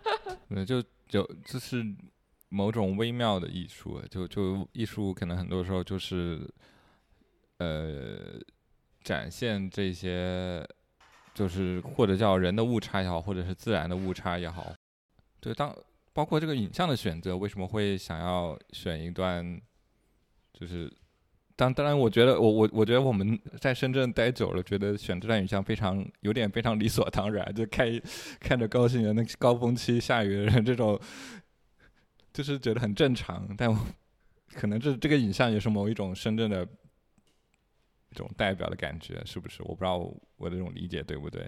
[0.50, 1.82] 对，就就这是
[2.50, 6.46] 某种微妙的艺术，就就艺术可能很多时候就是，
[7.56, 8.38] 呃，
[9.02, 10.62] 展现这些，
[11.32, 14.74] 就是或者叫人的误差也好，或者是自然的误差也好。
[15.40, 15.74] 对，当
[16.12, 19.58] 包括这个影像的选择，为什么会想要选一段，
[20.52, 20.92] 就是。
[21.60, 28.00] 当当然，我觉得我我我觉得我们在深圳待久了，觉得选这段影像非常有点非常理所当然，就开
[28.40, 30.98] 看着高兴的那高峰期下雨的人这种，
[32.32, 33.46] 就是觉得很正常。
[33.58, 33.78] 但我
[34.54, 36.66] 可能这这个影像也是某一种深圳的
[38.08, 39.62] 一种代表的感觉，是不是？
[39.64, 39.98] 我不知道
[40.38, 41.46] 我的这种理解对不对？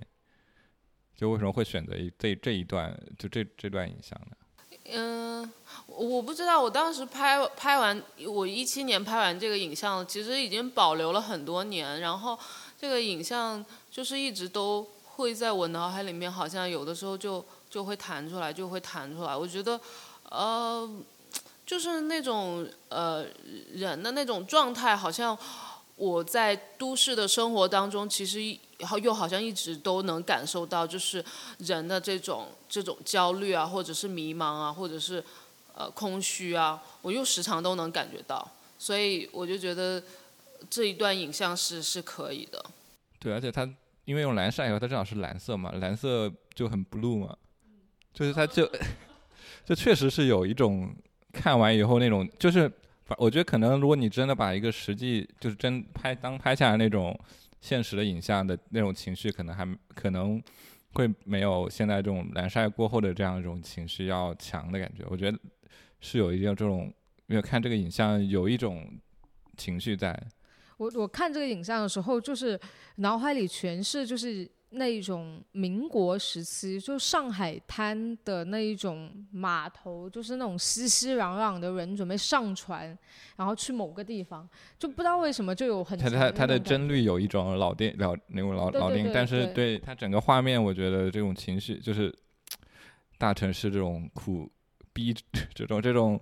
[1.14, 4.36] 就为什么会选择这这一段就这这段影像呢？
[4.90, 5.50] 嗯，
[5.86, 6.60] 我不知道。
[6.60, 12.00] 我当时拍拍完，我一七年拍完这个影像，其实已经保留了很多年。
[12.00, 12.38] 然后
[12.80, 19.36] 这个影像就是一直都会在我脑海里面，好像有的时候就就会弹出来，就会弹出来。
[19.36, 19.80] 我觉得，
[20.28, 20.88] 呃，
[21.64, 23.24] 就是那种呃
[23.72, 25.38] 人的那种状态，好像
[25.96, 28.42] 我在都市的生活当中，其实
[29.02, 31.24] 又好像一直都能感受到，就是
[31.58, 32.48] 人的这种。
[32.72, 35.22] 这种焦虑啊，或者是迷茫啊，或者是
[35.74, 40.02] 呃空虚啊，我又时常都能感觉到，所以我就觉得
[40.70, 42.64] 这一段影像是是可以的。
[43.18, 43.68] 对，而且它
[44.06, 47.36] 因为用蓝晒以后，它正好是蓝色嘛，蓝色就很 blue 嘛，
[48.14, 48.66] 就是它就
[49.66, 50.90] 就确实是有一种
[51.30, 52.72] 看完以后那种，就是
[53.18, 57.18] 我觉得可能如果你真的把一个实际就是真拍当拍下来那种
[57.60, 60.42] 现实的影像的那种情绪，可能还可能。
[60.94, 65.38] 会没有现在这种蓝晒过后的这样一种情绪要强的感觉，我觉得
[66.00, 66.92] 是有一定这种，
[67.28, 68.86] 因为看这个影像有一种
[69.56, 70.14] 情绪在。
[70.76, 72.60] 我我看这个影像的时候，就是
[72.96, 74.46] 脑海里全是就是。
[74.74, 82.96] 那一种民国时期，就上海滩的那一种码头，就是那种熙熙攘攘的人准备上船，
[83.36, 85.98] 然后去某个地方，就不知道为什么就有很。
[85.98, 92.14] 它它它的帧率有一种老电老那种老老电但是对它整个画面，我觉得这种情绪就是
[93.18, 94.50] 大城市这种苦
[94.92, 95.14] 逼
[95.54, 96.20] 这种这种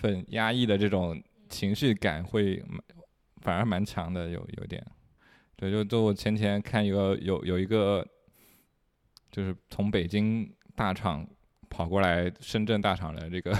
[0.00, 2.62] 很压抑的这种情绪感会
[3.42, 4.84] 反而蛮强的，有有点。
[5.60, 8.02] 对，就就我前天看一个有有一个，
[9.30, 11.28] 就是从北京大厂
[11.68, 13.54] 跑过来深圳大厂的这个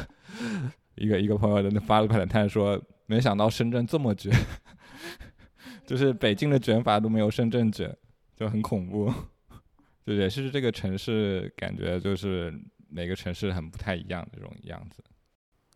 [0.97, 4.33] 一个一个朋友的发了个弹说，没想到深圳这么卷，
[5.85, 7.95] 就是北京的卷法都没有深圳卷，
[8.35, 9.13] 就很恐怖。
[10.07, 12.51] 就也是这个城市感觉就是
[12.89, 15.05] 每个城市很不太一样这种样子。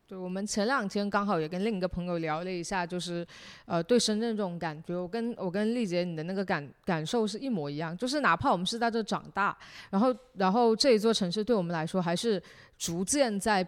[0.06, 3.26] 对，我们前两天刚好也跟另一个朋友聊了一下，就是，
[3.64, 9.56] 呃，对深圳这种感觉，我跟我跟丽姐你的那个感感受是一模一样，就是哪怕我们是在这长大，
[9.88, 12.42] 然后然后这一座城市对我们来说还是
[12.76, 13.66] 逐渐在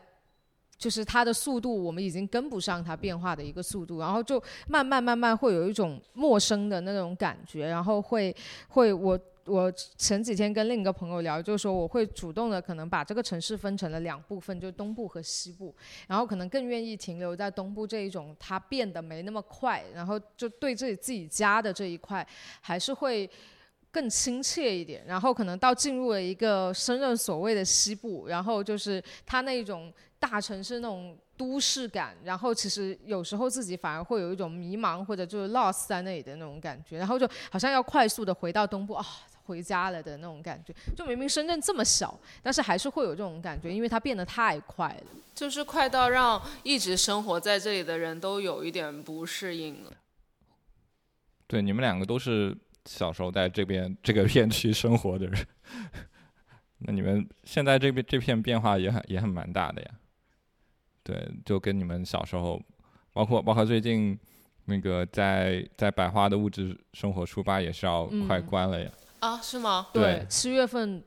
[0.76, 8.36] 就是它的速度，我们已经跟不上它变化的一个速度，然后就慢慢慢慢会有一种陌生的那种感觉，然后会
[8.68, 15.74] 会我我前几天跟另一个朋友聊，就是说我会主动的可能把这个城市分成了两部分，就东部和西部，
[16.06, 22.26] 然后可能更愿意停留在东部这一种，它变得没那么快，然后就对自己自己家的这一块
[22.60, 23.28] 还是会。
[23.88, 39.06] 更亲切一点，然后可能到进入了一个深圳所谓的西部，然后就是它那种大城市那种都市感，然后其实有时候自己反而会有一种迷茫或者就是 lost 在那里的那种感觉，然后就好像要快速的回到东部啊，
[39.46, 40.74] 回家了的那种感觉。
[40.94, 49.92] 就明明深圳这么小，但是还是会有这种感觉，因为它变得太快了，就是快到让一直生活在这里的人都有一点不适应了。
[51.46, 52.56] 对，你们两个都是。
[52.88, 55.46] 小时候在这边这个片区生活的人，
[56.78, 59.90] 那你们现在这边这片变化也很也很蛮大的呀。
[61.02, 62.62] 对，就跟你们小时候，
[63.12, 64.16] 包括包括最近
[64.66, 68.88] 那个在在百花的物质生活书吧也是要快关了呀。
[69.20, 69.88] 啊，是吗？
[69.92, 71.02] 对，七月份。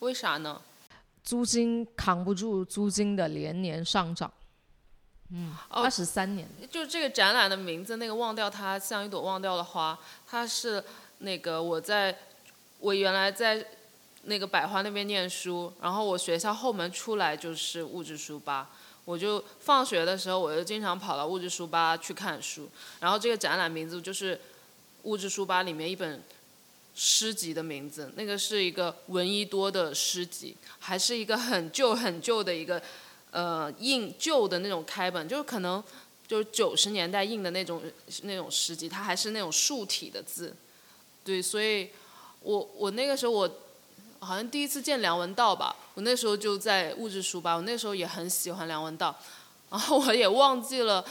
[0.00, 0.60] 为啥呢？
[1.22, 4.32] 租金扛不住租金的连年上涨。
[5.30, 6.48] 嗯，二十三年。
[6.70, 10.82] 就这个展览的名字，那个忘掉它像一朵忘掉的花，它是。
[11.22, 12.16] 那个我在，
[12.78, 13.62] 我原来在
[14.22, 18.70] 那个百花那边念书，然后我学校后门出来就是物质书吧，
[19.04, 24.40] 我就放学的时候我就经常跑到物质书吧去看书，然后这个展览名字就是
[25.02, 26.22] 物质书吧里面一本
[27.02, 32.80] 诗集的名字，那个是一个闻一多的诗集，还是一个很旧很旧的一个
[33.30, 35.82] 呃印旧的那种开本，就是可能
[36.28, 37.82] 就是九十年代印的那种
[38.24, 40.54] 那种诗集，它还是那种竖体的字。
[41.24, 41.88] 对，所以，
[42.42, 43.50] 我我那个时候我，
[44.18, 49.18] 好像第一次见梁文道吧，我那时候就在物质书吧，我那时候也很喜欢梁文道，
[49.70, 51.02] 然后我也忘记了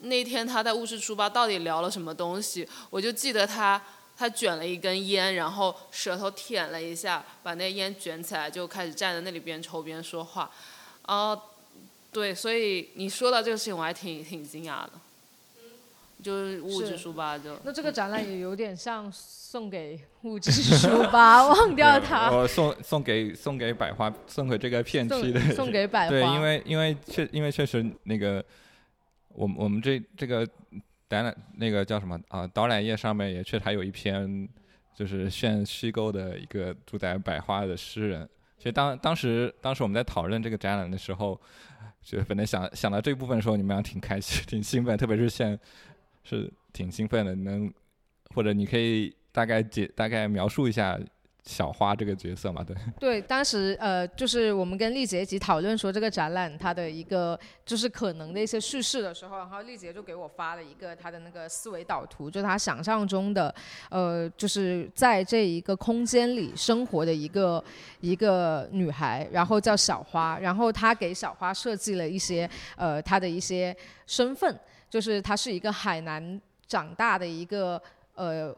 [0.00, 3.80] 那天他在物质书吧到底聊了什么东西，我就记得他
[4.16, 10.50] 他卷了一根烟，然后舌头舔了一下，把那烟卷起来，就开始站在那里边抽边说话，
[11.02, 11.36] 啊，
[12.12, 14.92] 对，所以你说到这个事情，我还挺挺惊讶的。
[16.22, 22.30] 就是物质书吧，就那这个展览也有点像送给物质书吧， 忘掉它。
[22.30, 25.38] 我送送给送给百花，送给这个片区的。
[25.54, 26.10] 送给百花。
[26.10, 28.44] 对，因为因为确因为确实那个，
[29.28, 30.48] 我我们这这个
[31.08, 32.46] 展览那个叫什么啊？
[32.46, 34.48] 导览页上面也确实还有一篇，
[34.94, 38.28] 就是炫虚构的一个住在百花的诗人。
[38.58, 41.40] 其实当当时当时我们在讨论这个展览的时候，
[42.02, 45.58] 就本来想想到这部分的时候，你们俩挺开心、 挺兴奋，特别是现。
[46.28, 47.72] 是挺兴奋的，能
[48.34, 50.98] 或者你可以大概解大概描述一下
[51.46, 52.62] 小花这个角色嘛？
[52.64, 63.54] 对 对，当时呃，就是我们跟丽姐一起讨论说这个展览它的一个就是可能的一些叙事的时候，然后丽姐就给我发了一个她的那个思维导图，就是她想象中的
[63.90, 67.62] 呃，就是在这一个空间里生活的一个
[68.00, 73.74] 一个女孩，然后叫小花，然后她给小花设计了一些呃她的一些
[74.06, 74.58] 身份。
[74.88, 77.80] 就是她是一个海南长大的一个
[78.14, 78.54] 呃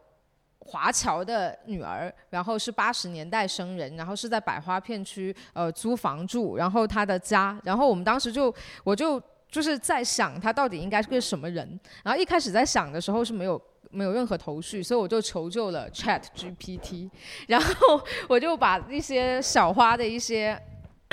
[0.69, 8.53] 华侨的女儿，然后是八十年代生人，然后是在百花片区呃租房住，然后她的家，然后我们当时就
[8.83, 17.09] 我就就是在想她到底应该是个什么人，然后一开始在想的时候是没有没有任何头绪，所以我就求救了 Chat GPT，
[17.47, 20.61] 然后 我就把一些小花的一些。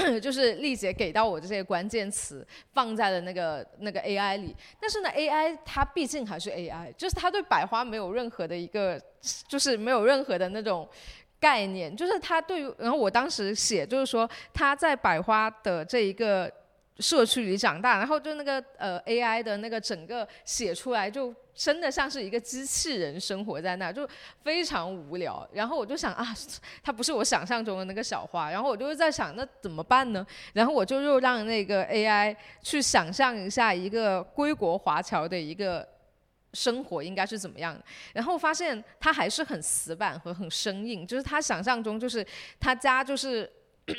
[0.20, 9.00] 就是丽姐给到我的这些关键词放在了那个那个 AI 里，但是呢，AI 它毕竟还是 AI，就是它对百花没有任何的一个，
[9.48, 10.88] 就是没有任何的那种
[11.40, 16.50] 概念，就是它对于，然后我当时写就是说它在百花的这一个。
[16.98, 24.08] 社区里长大，然后就那个呃 AI 的那个整个写出来，就真的像是一个机器人生活在那，就
[24.42, 25.46] 非常无聊。
[25.52, 26.26] 然后我就想啊，
[26.82, 28.50] 它不是我想象中的那个小花。
[28.50, 30.26] 然后我就在想，那怎么办呢？
[30.54, 35.86] 然后我就又让那个 AI 去想象一下一个归国华侨的一个
[36.54, 37.84] 生活应该是怎么样的。
[38.14, 42.26] 然后发现他还是很死板和很生硬，就是他想象中就是
[42.58, 43.50] 他家就是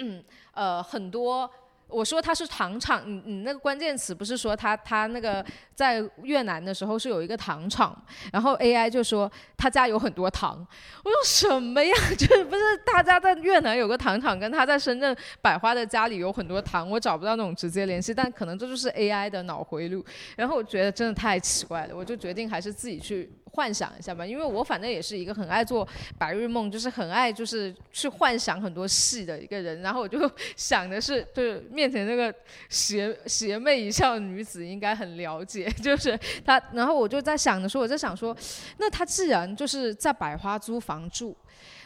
[0.53, 1.47] 呃很多。
[1.87, 7.95] 我说他是糖厂，你你那个关键词不是说他他那个在越南的时候是有一个糖厂，
[8.31, 10.65] 然后 AI 就说他家有很多糖，
[11.03, 11.93] 我说什么呀？
[12.17, 20.03] 就不是他家在越南有个糖厂，跟他在深圳百花的家里有很多糖，我找不到那种直接联系，但可能这就是 AI 的脑回路。
[20.35, 29.81] 然后我觉得真的太奇怪了，我就决定还是自己去幻想一下吧，因为我反正也是一个很爱做白日梦，就是很爱就是去幻想很多戏的一个人。
[29.81, 32.31] 然后我就想的是，就是面前那个
[32.69, 36.61] 邪邪魅一笑女子应该很了解， 就是她。
[36.71, 38.37] 然后我就在想的时候，我在想说，
[38.77, 41.35] 那她既然就是在百花租房住。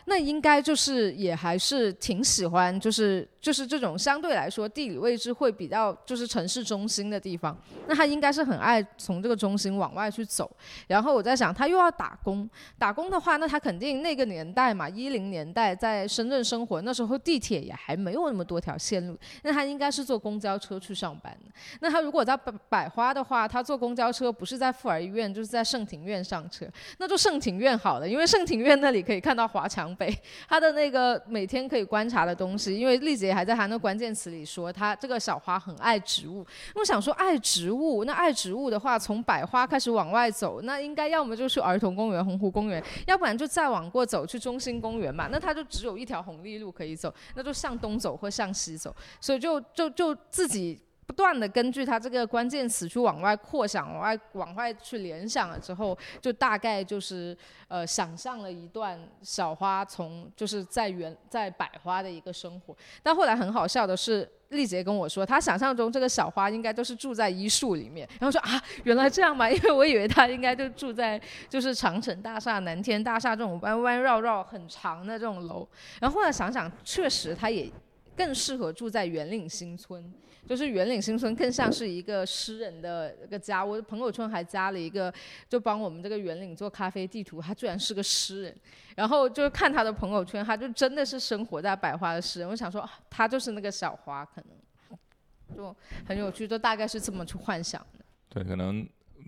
[0.05, 7.57] 那应该就是也还是挺喜欢，就是就是这种相对来说地理位置会比较就是城市中心的地方。
[7.87, 10.49] 那他应该是很爱从这个中心往外去走。
[10.87, 21.35] 然后我在想，他又要打工，打工的话，那他肯定那个年代嘛，一零年代在深圳生活，那时候地铁也还没有那么多条线路，那他应该是坐公交车去上班。
[21.79, 26.65] 那他如果在百百花的话，他坐公交车不是在妇儿医院，就是在盛庭院上车，
[26.97, 29.91] 那就盛庭院好了，因为盛庭院那里可以看到华强。
[29.95, 30.09] 北，
[30.47, 36.45] 他的那个每天可以观察的东西，因为丽姐还在他那关键词里说，他这个小花很爱植物。
[36.75, 45.27] 我想说，爱植物，那爱植物的话，从百花开始往外走，那应该要么就去儿童公园、洪湖公园，要不然就再往过走去中心公园嘛。
[45.32, 50.79] 那他就只有一条红利路可以走，那就向东走或向西走，所以就就就自己。
[51.12, 57.38] 不断的根据它这个关键词去往外扩想，往外往外去联想了之后，就大概就是
[57.68, 62.74] 呃想象了一段小花从就是在原在百花的一个生活。
[63.03, 68.07] 但后来很好笑的是，丽杰跟我说，他想象中这个小花应该都是住在一树里面。
[68.18, 75.68] 然后说啊，原来这样嘛，因为我以为他应该就住在就是长城大厦、南天大厦这种弯弯绕绕很长的这种楼。
[75.99, 77.70] 然后后来想想，确实他也
[78.16, 80.14] 更适合住在圆岭新村。
[80.47, 85.14] 就是圆岭新村更像是一个诗人的一个家，我的朋友圈还加了一个，
[85.47, 88.57] 就帮我们这个圆岭做咖啡地图，他居然是个诗人，
[88.95, 95.74] 然后就看他的朋友圈，他就真的是生活在百花的诗人，我想说他就是那个小花，可能就
[96.05, 98.03] 很有趣，就大概是这么去幻想的。
[98.28, 98.86] 对，可能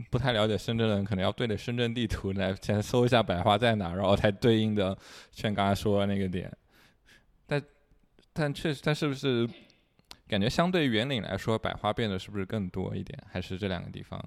[0.10, 4.98] 不太了解深圳的人，可能要对着深圳地图来先搜一下百花在哪，然后才对应的
[5.32, 6.52] 像刚才说的那个点。
[8.34, 9.48] 但确实，但是不是？
[10.26, 13.22] 感觉相对圆岭来说，百花变得是不是更多一点？
[13.30, 14.20] 还是这两个地方？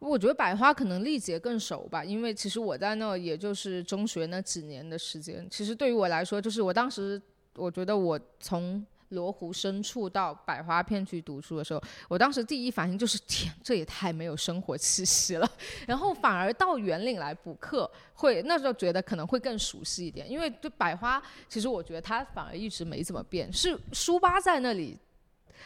[0.00, 5.46] 我觉得百花可能丽姐更熟吧，因为其实我在那也就是中学那几年的时间。
[5.48, 7.20] 其实对于我来说，就是我当时
[7.54, 15.50] 我觉得我从罗湖深处到百花片区读书的时候，我当时第一反应就是天，这也太没有生活气息了。
[15.86, 24.98] 然后反而到圆岭来补课，会那时候觉得可能会更熟悉一点，因为就百花，其实我觉得它反而一直没怎么变，是书吧在那里。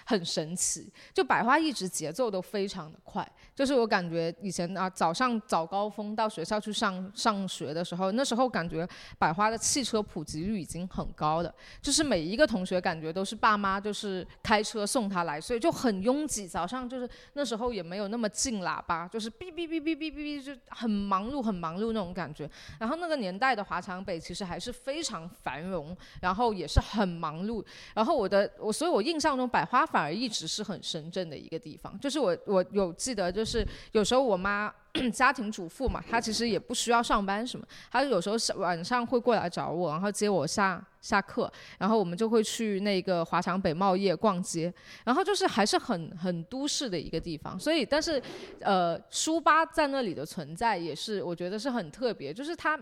[0.07, 8.89] 很神奇，就百花一直节奏都非常的快，就是我感觉以前啊早上早高峰到学校去上上学的时候，那时候感觉
[9.19, 16.49] 百花的汽车普及率已经很高了，就是每一个同学感觉都是爸妈就是开车送他来，所以就很拥挤。
[16.49, 22.49] 早上就是那时候也没有那么进喇叭，就是哔哔哔哔哔哔哔，就很忙碌很忙碌那种感觉。
[22.79, 27.63] 然后那个年代的华强北其实还是非常繁荣，然后也是很忙碌。
[27.95, 29.87] 然后我的我所以我印象中百花。
[29.91, 34.73] 反而一直是很深圳的一个地方，就是我我有记得，就是有时候我妈
[35.13, 44.73] 家庭主妇嘛，她其实也不需要上班什么，她有时候晚上会过来找我，然后接我下下课，然后我们就会去那个华强北茂业逛街，
[45.05, 48.23] 然后就是还是很很都市的一个地方，所以但是
[48.61, 52.79] 呃书吧在那里的存在也是我觉得是很特别，就是它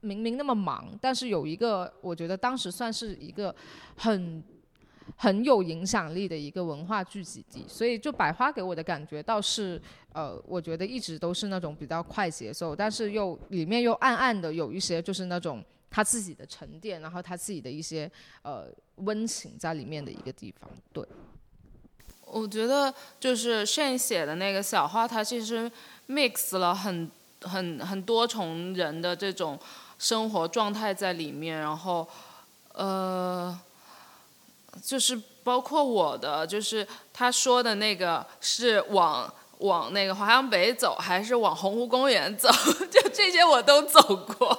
[0.00, 3.54] 明明那么忙，但是有一个我觉得当时算是一个
[3.96, 4.42] 很。
[5.16, 9.80] 很有影响力的一个文化聚集地，所以就百花给我的感觉倒是，
[10.12, 18.10] 呃，我觉得一直都是那种比较快节奏，但是又里面又暗暗的有一些就是那种他自己的沉淀，然后他自己的一些
[18.42, 20.68] 呃温情在里面的一个地方。
[20.92, 21.06] 对，
[22.26, 25.70] 我觉得就是炫写的那个小花，它其实
[26.08, 27.08] mix 了很
[27.42, 29.56] 很很多重人的这种
[29.98, 32.08] 生活状态在里面，然后
[32.72, 33.56] 呃。
[34.80, 42.48] 就是包括我的，就是他说的那个是往往那个华强北走，还是往洪湖公园走？
[42.90, 44.56] 就这些我都走过。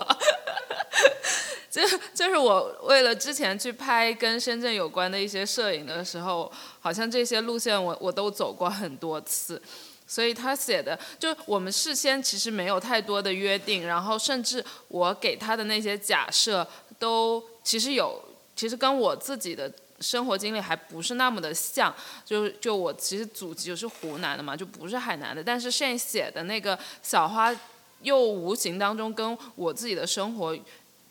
[1.72, 1.82] 就
[2.14, 9.60] 就是我为了之前去拍跟深圳有关的一些摄影的时候，好像这些路线我我都走过很多次。
[10.06, 16.68] 所以他写的就我们事先其实没有太多的约定，然后甚至我给他的那些假设
[17.00, 18.22] 都其实有，
[18.56, 19.72] 其实跟我自己的。
[20.04, 21.92] 生活经历还不是那么的像，
[22.26, 25.42] 就是就我其实祖籍是湖南的嘛，就不是海南的。
[25.42, 27.56] 但是现写的那个小花，
[28.02, 30.56] 又无形当中跟我自己的生活，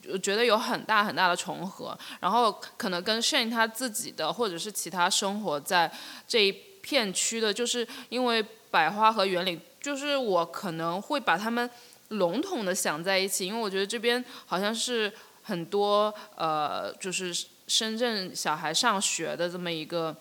[0.07, 1.97] 我觉得有很大很大的重合。
[2.19, 5.91] 然后可能跟炫他自己的，或者是其他生活在
[6.27, 11.69] 这一片区的，就是因为百花和园林，就是我可能会把他们
[12.09, 17.33] 笼统的想在一起，因为我觉得这边好像是很多呃，就是
[17.67, 20.15] 深圳小孩上学的这么一个，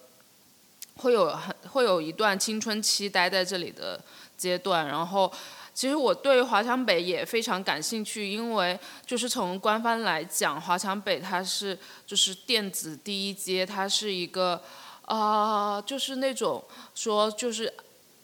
[0.97, 4.01] 会有很会有一段青春期待在这里的
[4.37, 5.33] 阶段，然后。
[5.75, 14.63] 其实我对华强北也非常感兴趣，因为就是从官方来讲，华强北它是就是电子第一街，它是一个，
[15.07, 16.63] 啊，就是那种
[16.95, 17.73] 说就是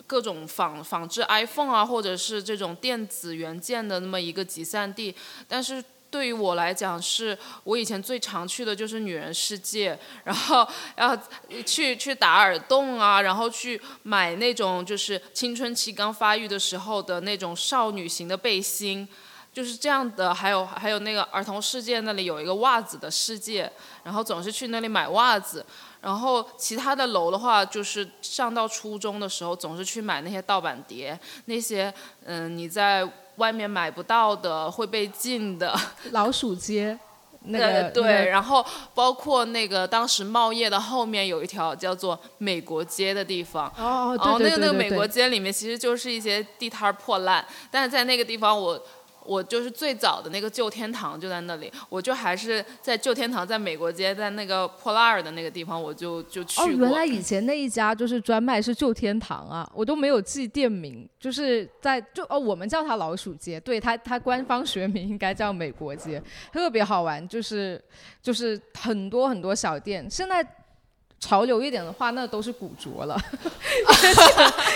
[0.06, 5.16] 各种仿仿制 iPhone 啊，或者是这种电子元件的那么一个集散地，
[5.48, 5.82] 但是。
[6.11, 11.14] 对于我来讲，是我以前最常去的就是女人世界，然后要
[11.66, 19.06] 去去打耳洞啊，然后去买那种就是青春期刚发育的时候的那种少女型的背心，
[19.52, 20.32] 就是这样的。
[20.32, 23.70] 还有还有那个儿童世界那里有一个袜子的世界，
[24.02, 25.64] 然后总是去那里买袜子。
[26.01, 31.92] 然后其他的楼的话，就是上到初中的时候，总是去买那些盗版碟，那些
[32.24, 33.09] 嗯你在。
[33.38, 35.72] 外面买不到的会被禁的，
[36.11, 36.99] 老鼠街，
[37.42, 48.82] 那个对，然后包括那个当时茂业的后面有一条叫做美国街的地方，哦哦，对对对，那个那个美国街里面其实就是一些地摊破烂，但是在那个地方我。
[49.28, 56.64] 我就是最早的那个旧天堂就在那里，我就还是在旧天堂，在美国街，在那个破烂儿的那个地方，我就就去过。
[56.64, 67.78] 哦，原来以前那一家就是专卖是旧天堂啊，我都没有记店名，就是在就哦，我们叫它老鼠街，对它它官方学名应该叫美国街，特别好玩，就是
[68.22, 70.46] 就是很多很多小店，现在。
[71.20, 73.20] 潮流一点的话，那都是古着了。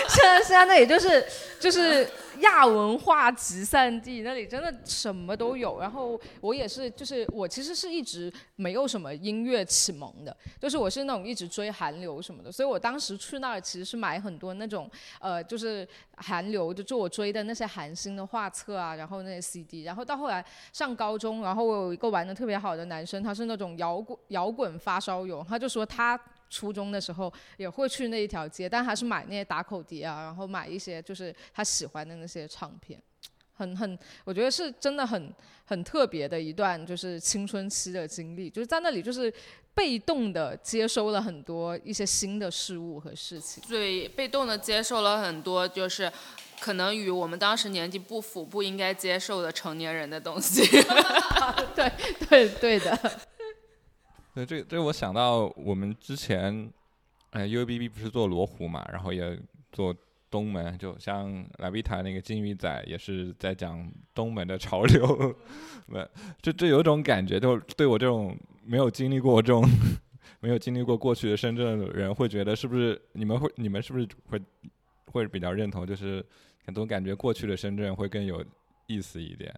[0.09, 1.25] 现在现在那也就是
[1.57, 2.05] 就是
[2.43, 5.79] 亚文化集散地，那里真的什么都有。
[5.79, 12.51] 然后我也是，就是我其实是一直没有什么音乐启蒙的，就是我是那种一直追韩流什么的。
[12.51, 14.89] 所以我当时去那儿其实是买很多那种
[15.19, 15.87] 呃，就是
[16.17, 19.83] 韩流，就就我追的那些韩星的画册啊，然后那些 CD。
[19.83, 26.19] 然后到后来上高中，然后我有一个玩的特别好的男生，他是那种摇滚摇滚发烧友，他就说他。
[26.53, 33.01] 初中的时候也会去那一条街，但还是买那些打口碟啊，然后买一些就是他喜欢的那些唱片，
[33.53, 35.33] 很很，我觉得是真的很
[35.65, 39.33] 很特别的一段就是青春期的经历，就是在那里就是
[39.73, 46.11] 被动的接收了很多一些新的事物和事情，对，被动的接受了很多就是
[46.59, 50.61] 可能与我们当时年纪不符、不应该接受的成年人的东西，
[51.75, 51.91] 对
[52.29, 53.19] 对对的。
[54.33, 56.71] 对，这这我想到我们之前，
[57.29, 59.39] 呃，U B B 不是做罗湖嘛，然后也
[59.71, 59.95] 做
[60.31, 65.35] 东门，就像莱维塔那个金鱼仔也是在讲东门的潮流，
[65.85, 66.03] 没，
[66.41, 69.63] 就就有种感觉，就对我这种没有经历过这种
[70.41, 74.41] 没有经历过过去的深圳的人，会觉得是不是你们会你们是不是会
[75.05, 76.25] 会比较认同，就是
[76.73, 78.43] 总感觉过去的深圳会更有
[78.87, 79.53] 意思一点，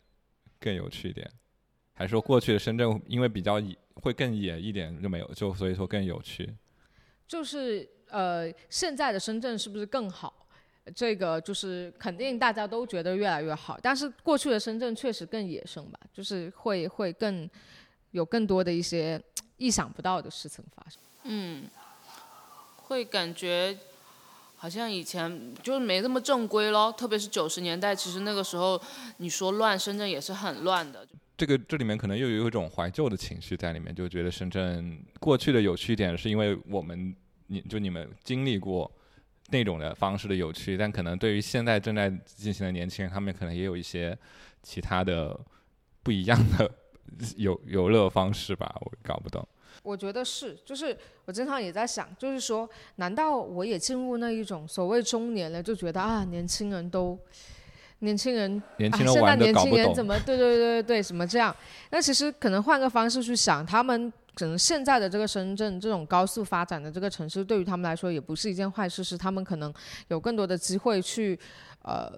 [0.60, 1.26] 更有趣一点。
[1.94, 3.58] 还是说过去的深圳因为比较，
[4.02, 6.54] 会更野一点就没有，就所以说更有趣。
[7.28, 10.34] 就是呃，现在的深圳是不是更好？
[10.96, 17.50] 这个就是肯定大家都觉得越来越好，但是过去的深圳确实更野生吧，就是会会更
[18.12, 19.20] 有更多的一些
[19.58, 21.00] 意想不到的事情发生。
[21.24, 21.64] 嗯，
[22.76, 23.76] 会感觉
[24.56, 28.80] 好像以前就是没那么正规咯，特别是九十年代，其实那个时候
[29.18, 31.08] 你说乱，深圳也是很乱的。
[31.38, 37.14] 这个这里面可能又有一种怀旧的情绪在里面，就觉得深圳过去的有趣点是因为我们
[37.48, 38.90] 你就你们经历过
[39.50, 44.18] 那种的方式的有趣，但可能对于现在正在进行的年轻人，他们可能也有一些
[44.64, 45.38] 其他的
[46.02, 46.72] 不一样的
[47.36, 49.46] 游游乐方式吧，我搞不懂。
[49.84, 57.20] 我觉得是，就是我经常也在想，就是说，难道我也进入那一种所谓中年了，就觉得啊，年轻人都。
[58.06, 61.54] 年轻人，年轻人现在年轻人怎么对对对对对什么这样？
[61.90, 69.74] 那其实可能换个方式去想，他们可能现在的这个深圳这种高速发展的这个城市，对于他们来说也不是一件坏事，是他们可能
[70.08, 71.38] 有更多的机会去，
[71.82, 72.12] 呃。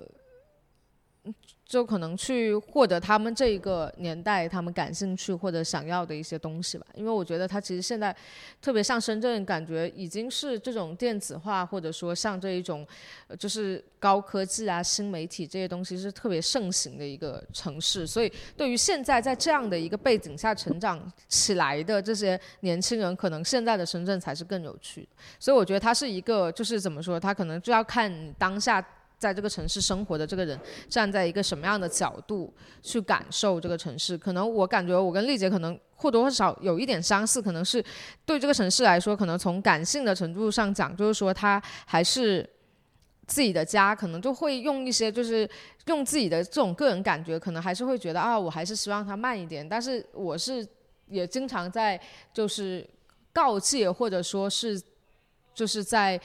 [1.67, 8.15] 就可能去获得他们这一个年代他们感兴趣或者想要的一些东西吧，因为我觉得它其实现在，
[8.61, 12.87] 特别像深圳，感觉已经是这种电子化或者说像这一种，
[13.37, 25.05] 就是高科技啊、新媒体这些东西是特别盛行的一个城市，所以对于现在在这样的一个背景下成长起来的这些年轻人，可能现在的深圳才是更有趣。
[25.37, 28.81] 所以我觉得它是一个，就是怎么说，它可能就要看当下。
[29.17, 32.53] 在这个城市生活的这个人，站在一个什么样的角度
[32.83, 34.15] 去感受这个城市？
[34.15, 37.83] 可能我感觉我跟丽姐可能或多或少有一点相似，可能是
[38.25, 42.47] 对这个城市来说，可能从感性的程度上讲，就是说它还是
[43.25, 45.49] 自己的家，可能就会用一些就是
[45.87, 49.67] 用自己的这种个人感觉，可能还是会觉得啊，我还是希望它慢一点。
[49.67, 50.63] 但是我是
[51.07, 51.99] 也经常在
[52.31, 52.87] 就是
[53.33, 54.79] 告诫或者说是
[55.55, 56.21] 就是在。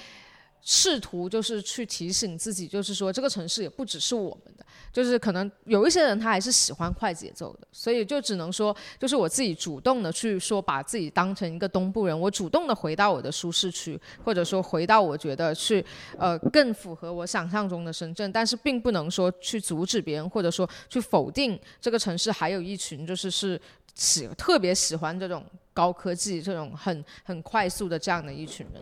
[0.65, 15.85] 试图就是去提醒自己，就是说这个城市也不只是我们的，就是可能有一些人他还是喜欢快节奏的，所以就只能说，就是我自己主动的去说，把自己当成一个东部人，我主动的回到我的舒适区，或者说回到我觉得去
[16.17, 23.61] 呃更符合我想象中的深圳，但是并不能说去阻止别人，或者说去否定这个城市还有一群就是是
[23.97, 25.45] 喜特别喜欢这种
[25.75, 28.81] 高科技、这种很很快速的这样的一群人。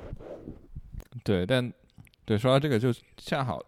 [1.22, 1.72] 对，但
[2.24, 3.62] 对说到这个，就恰好，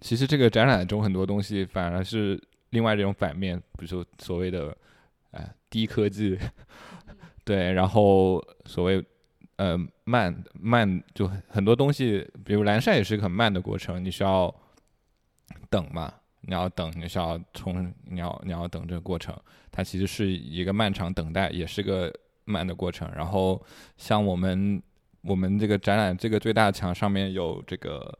[0.00, 2.40] 其实这个展览中很多东西反而是
[2.70, 4.76] 另外这种反面，比如说所谓的
[5.30, 6.38] 呃低科技，
[7.44, 9.04] 对，然后所谓
[9.56, 14.54] 呃慢慢，就很多东西，比如蓝晒也是个很慢的过程，你需要
[15.70, 19.34] 等嘛，你要等，你需要从，你要你要等这个过程，
[19.70, 22.12] 它其实是一个漫长等待，也是个
[22.44, 23.10] 慢的过程。
[23.14, 23.64] 然后
[23.96, 24.82] 像我们。
[25.24, 28.16] 我们这个展览，这个最大墙上面有这个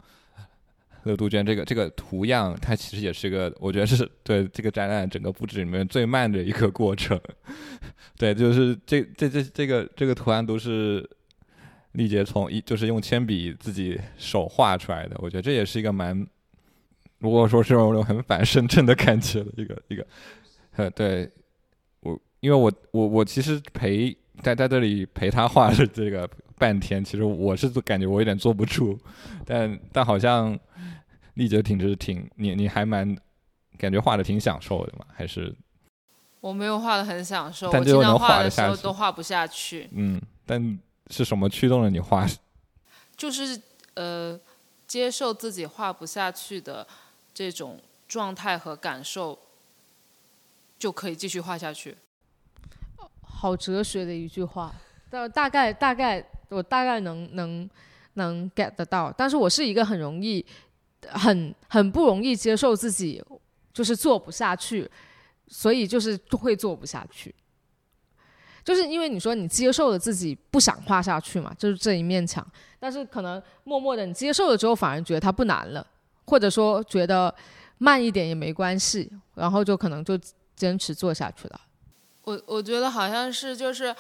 [1.04, 7.20] 乐杜鹃这个这个图样，它其实也是个，我觉得是对这个展览整个布置里面最慢的一个过程。
[8.16, 11.06] 对，就是这这这这个这个图案都是
[11.92, 16.26] 丽杰从一就是用铅笔自己手画出来的，我觉得这也是一个蛮，
[17.18, 20.06] 如果说是那种很反深圳的感觉的一个一个，
[20.76, 21.30] 呃，对
[22.00, 26.28] 我，因为我我我其实陪在在这里陪他画了这个。
[26.56, 28.96] 半天，其实我是感觉我有点坐不住，
[29.44, 30.56] 但但好像
[31.34, 33.14] 丽姐挺是挺你你还蛮
[33.76, 35.52] 感觉画的挺享受的嘛，还是
[36.40, 39.88] 我没有画的很享受，但经常画的时候都画不下去。
[39.92, 40.78] 嗯，但
[41.10, 42.24] 是什么驱动了你画？
[43.16, 43.60] 就是
[43.94, 44.38] 呃，
[44.86, 46.86] 接受自己画不下去的
[47.34, 49.36] 这种状态和感受，
[50.78, 51.96] 就可以继续画下去。
[53.44, 54.74] 好哲学的一句话，
[55.10, 56.24] 大大概大概。
[56.50, 57.68] 我大概能能
[58.12, 60.44] 能 get 得到，但是我是一个很容易
[61.08, 63.20] 很很不容易接受自己
[63.72, 64.88] 就是做不下去，
[65.48, 67.34] 所以就是会做不下去，
[68.62, 72.46] 就是因为你说你接受了自己不想画下去嘛，就是这一面墙，
[72.78, 75.84] 但是可能默默的你接受了之后，反而觉得它不难了，
[76.26, 77.34] 或者说觉得
[77.78, 80.16] 慢一点也没关系，然后就可能就
[80.54, 81.60] 坚持做下去了。
[82.24, 83.94] 我我觉得好像是就是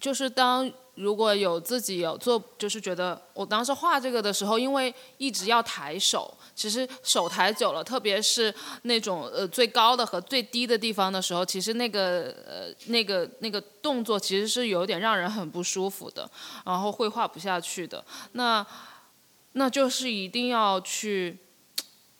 [0.00, 0.70] 就是当。
[0.94, 16.30] 如果有自己有做，就是觉得我当时画这个的时候，因为一直要抬手，其实手抬久了，特别是那种呃最高的和最低的地方的时候，其实那个呃那个那个动作其实是有点让人很不舒服的，
[16.66, 18.04] 然后会画不下去的。
[18.32, 18.64] 那
[19.52, 21.38] 那就是一定要去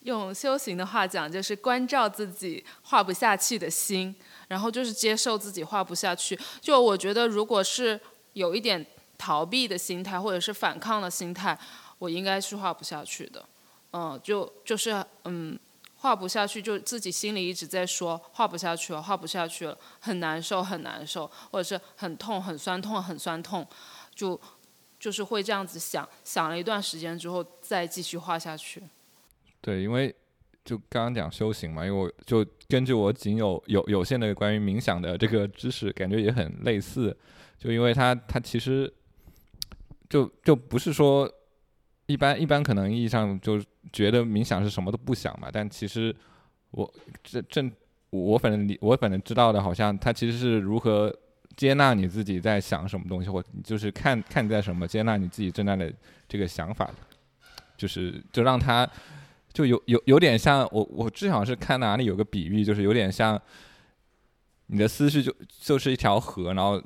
[0.03, 4.15] 用修行的话讲，就是关照自己画不下去的心，
[4.49, 6.39] 然后就是接受自己画不下去。
[6.61, 8.01] 就我觉得，如果是
[8.33, 8.85] 有一点
[9.17, 11.57] 逃避的心态，或者是反抗的心态，
[11.99, 13.45] 我应该是画不下去的。
[13.93, 15.59] 嗯，就就是嗯，
[15.97, 23.65] 画不下去，就自己心里一直在说画不下去了，画不下去了，很难受，很难受，或者是很痛，很酸痛，很酸痛，
[24.15, 24.41] 就
[24.99, 28.83] 就是会这样子想，想了一段时间之后再继续画下去。
[29.63, 30.15] 对，因为
[30.65, 37.17] 就刚刚讲修行嘛，因为我就根据我仅有有有限的关于冥想的这个知识，感觉也很类似。
[37.59, 38.93] 就因为他，他其实
[40.11, 41.33] 就就不是说
[42.07, 46.15] 一般一般可能意义上就觉得冥想是什么都不想嘛，但其实
[46.73, 46.93] 我
[47.23, 47.71] 这正
[48.11, 51.17] 我反正我反正知道的，好像他其实是如何
[51.57, 55.93] 接纳你自己在想什么东西，或就是看看在什么，接纳你自己正在的
[56.29, 56.91] 这个想法，
[57.77, 58.89] 就是就让他
[59.53, 63.41] 就有有有点像我我至少是看哪里有个比喻，就是有点像
[64.67, 66.83] 你的思绪就就是一条河，然后。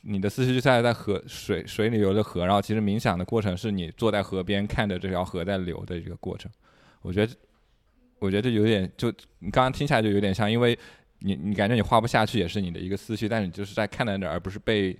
[0.00, 6.50] 你的思绪就在在河水水里流的河，然后其实冥想的过程是你坐在河边看着这条河在流的这个过程。
[7.02, 7.34] 我觉得，
[8.18, 10.76] 我觉得这有点就你刚刚听起来就有点像，因为
[11.18, 14.98] 你你感觉你画不下去也是你的一个思绪，但是你就是在看在那儿，而不是被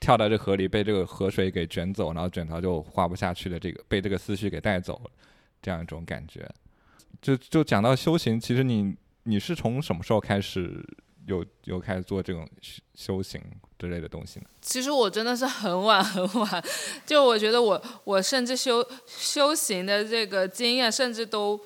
[0.00, 5.10] 跳到这河里被这个河水给卷走，然后卷到就画不下去的这个被这个思绪给带走了
[5.62, 6.48] 这样一种感觉。
[7.20, 8.94] 就就讲到修行，其实你
[9.24, 10.84] 你是从什么时候开始？
[11.26, 13.42] 有有开始做这种修修行
[13.76, 14.46] 之类的东西呢？
[14.62, 16.64] 其实我真的是很晚很晚，
[17.04, 21.60] 就我觉得我我甚至修修行的这个经验，甚至都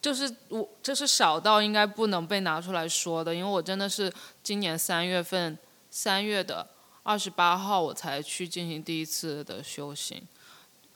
[0.00, 5.58] 就是我就是少到应该不能被拿出来说的，因为我真的是今年三月份
[5.90, 6.64] 三月的
[7.02, 10.22] 二十八号我才去进行第一次的修行，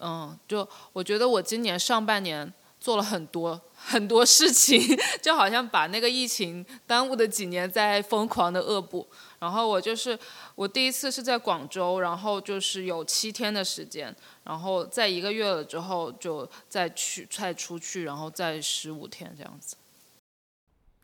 [0.00, 4.80] 嗯，就我觉得我今年上半年做了很多 很多事情，
[5.20, 9.06] 就好像把那个疫情耽误的几年在疯狂的恶补。
[9.40, 10.18] 然后我就是
[10.54, 19.76] 我第一次是在广州，然后就是有七天的时间，然后在一个月了之后就再去再出去，然后再十五天这样子。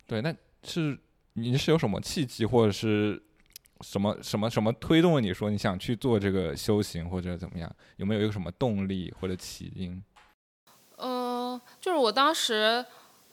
[0.07, 0.35] 对，那
[0.65, 0.99] 是
[1.35, 3.23] 您是有什么契机或者是？
[3.81, 7.71] 什么什么什么推动你说你想去做这个修行或者怎么样？
[7.97, 10.03] 有没有一个什么动力或者起因？
[10.97, 12.85] 嗯，就是我当时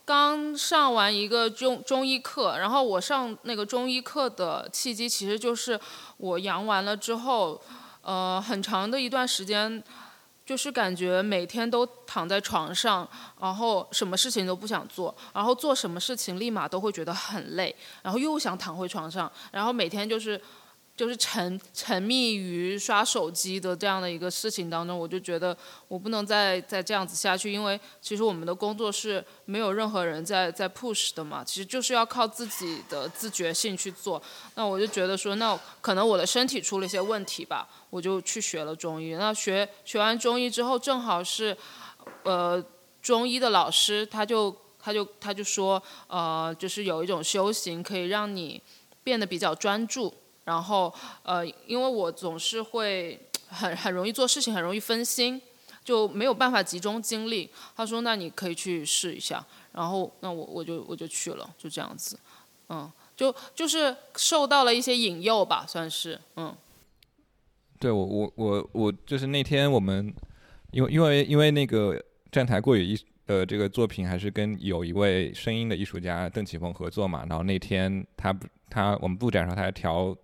[0.04, 5.80] 刚上完一个中中医课，然后我上那个中医课的契机其实就是
[6.18, 7.62] 我阳完了之后，
[8.02, 9.84] 呃，很长的一段时间。
[10.52, 13.08] 就是感觉每天都躺在床上，
[13.40, 20.42] 然后什么事情都不想做，然后做什么事情立马都会觉得很累，然后又想躺回床上，然后每天就是。
[21.02, 34.22] 就是沉沉迷于刷手机的这样的一个事情当中，我就觉得我不能再再这样子下去，因为其实我们的工作是没有任何人在在 push 的嘛，其实就是要靠自己的自觉性去做。
[34.54, 39.16] 那我就觉得说，那可能我的身体出了一些问题吧，我就去学了中医。
[39.16, 41.58] 那学学完中医之后，正好是，
[42.22, 42.64] 呃，
[43.02, 48.62] 中医的老师他就他就他就说，呃，就是有一种修行可以让你
[49.04, 50.14] 变得比较专注。
[50.44, 55.42] 然后，呃，因为我总是会很很容易做事情，很容易分心，
[55.84, 57.50] 就没有办法集中精力。
[57.76, 62.20] 他说：“那你可以去试一下。”然后，那我我就我就去了，就这样子，
[62.70, 66.56] 嗯，就就是受到了一些引诱吧，算是，嗯。
[67.80, 70.14] 对我我我我就是那天我们，
[70.72, 72.00] 因为因为因为那个
[72.32, 73.06] 站台过于一
[73.40, 78.36] 的这个作品还是跟有一位声音的艺术家邓启峰合作嘛，然后那天他。
[78.74, 80.16] 他我们布展时候，他在调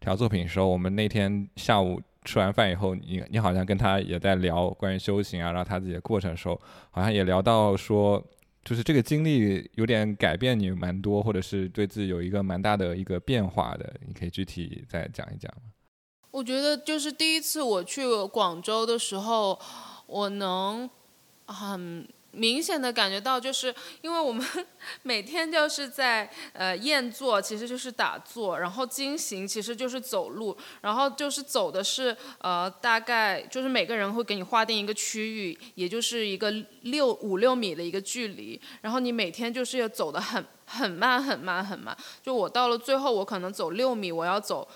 [0.00, 8.22] 调作品的时候，我们那天下午吃完饭以后，你你好像跟他也在聊关于修行啊，然后他自己的过程的时候，好像也聊到说，
[8.62, 15.62] 就是这个经历有点改变你蛮多，或者是对自己有一个蛮大的一个变化的，你可以具体再讲一讲吗？
[16.32, 19.58] 我觉得就是第一次我去广州的时候，
[20.06, 20.90] 我能
[21.46, 22.06] 很。
[22.36, 24.46] 明显的感觉到，就是因为我们
[25.02, 36.50] 每天就是在呃宴坐，其实就是打坐，然后经行其实就是走路，然后就是走的是呃大概就是每个人会给你划定一个区域，也就是一个
[36.82, 44.68] 六五六米的一个距离，然后你每天就是要走的很很慢很慢很慢，就我到了最后我可能走六米，我要走。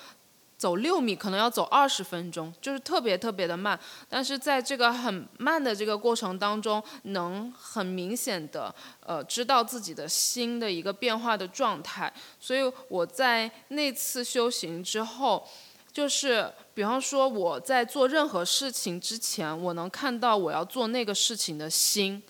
[0.60, 3.80] 走六米可能要走二十分钟，就是特别特别的慢。
[4.10, 12.12] 但是在这个很慢的这个过程当中，能很明显的呃知道自己的心的一个变化的状态。
[12.38, 15.48] 所以我在那次修行之后，
[15.90, 22.22] 就是比方说我在做任何事情之前，我能看到我要做那个事情的心。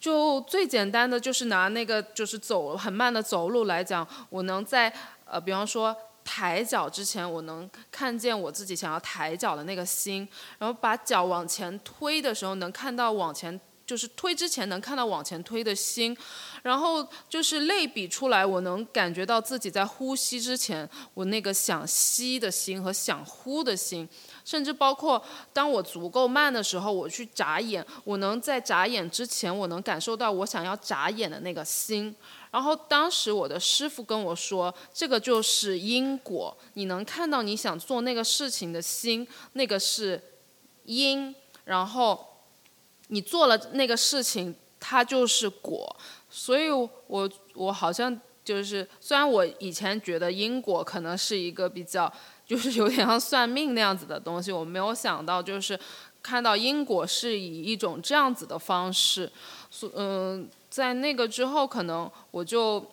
[0.00, 4.92] 就最简单的就是拿那个就是走很慢的走路来讲，我能在
[5.24, 5.96] 呃比方说。
[6.32, 10.28] 抬脚之前，我能看见我自己想要抬脚的那个心，
[10.58, 16.16] 然后把脚往前推的时候，能看到往前就是推之前能看到往前推的心，
[16.62, 24.08] 然后就是类比出来，我能感觉到自己在呼吸之前，我那个想吸的心和想呼的心，
[24.44, 25.20] 甚至包括
[25.52, 32.14] 当我足够慢的时候，我去眨眼，我能在眨眼之前，我能感受到我想要眨眼的那个心。
[32.50, 40.20] 然后当时我的师傅跟我说，这个就是因果，你能看到你想做那个事情的心，那个是
[40.84, 41.32] 因，
[41.64, 42.26] 然后
[43.06, 45.96] 你做了那个事情，它就是果。
[46.28, 52.12] 所以我我好像就是，虽然我以前觉得因果可能是一个比较，
[52.44, 55.78] 就是有点像算命那样子的东西，我没有想到就是
[56.20, 59.30] 看到因果是以一种这样子的方式，
[59.70, 60.50] 所嗯。
[60.70, 62.86] 在那个之后，可能我就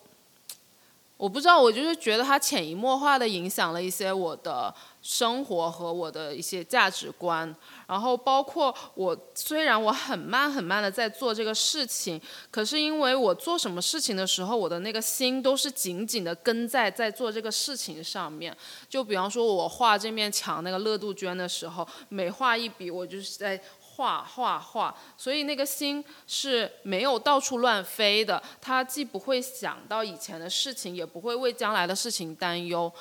[1.16, 7.56] 我不知道，我就是觉得它潜移默化的影响了一些我的生活和我的一些价值观。
[7.88, 12.22] 然后包括我，虽然我很慢很慢的在做这个事情，
[12.52, 18.56] 可是因为我做什么事情的时候，我的那个心都是紧紧的跟在在做这个事情上面。
[18.90, 23.60] 就比方说，我画这面墙那个乐杜鹃的时候，每画一笔，我就是在。
[23.98, 28.42] 画画画，所以那个心是没有到处乱飞的。
[28.62, 32.92] 他既不会想到以前的事情，也不会为将来的事情担忧。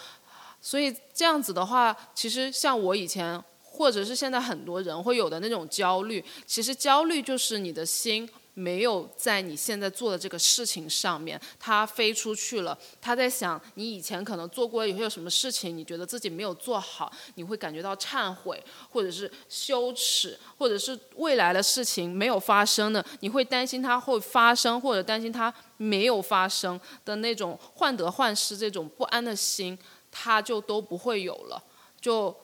[0.62, 8.28] 所以这样子的话，其实像我以前，或者是现在很多人会有的那种焦虑，其实焦虑就是你的心
[8.58, 12.76] 没有在你现在做的这个事情上面，他飞出去了。
[13.02, 18.58] 他在想你以前可能做过有些什么事情，你觉得自己没有做好，你会感觉到忏悔，
[18.90, 29.78] 或者是羞耻，或者是未来的事情没有发生的，你会担心它会发生，或者担心它没有发生的那种患得患失、这种不安的心，
[30.10, 31.62] 他就都不会有了。
[32.00, 32.34] 就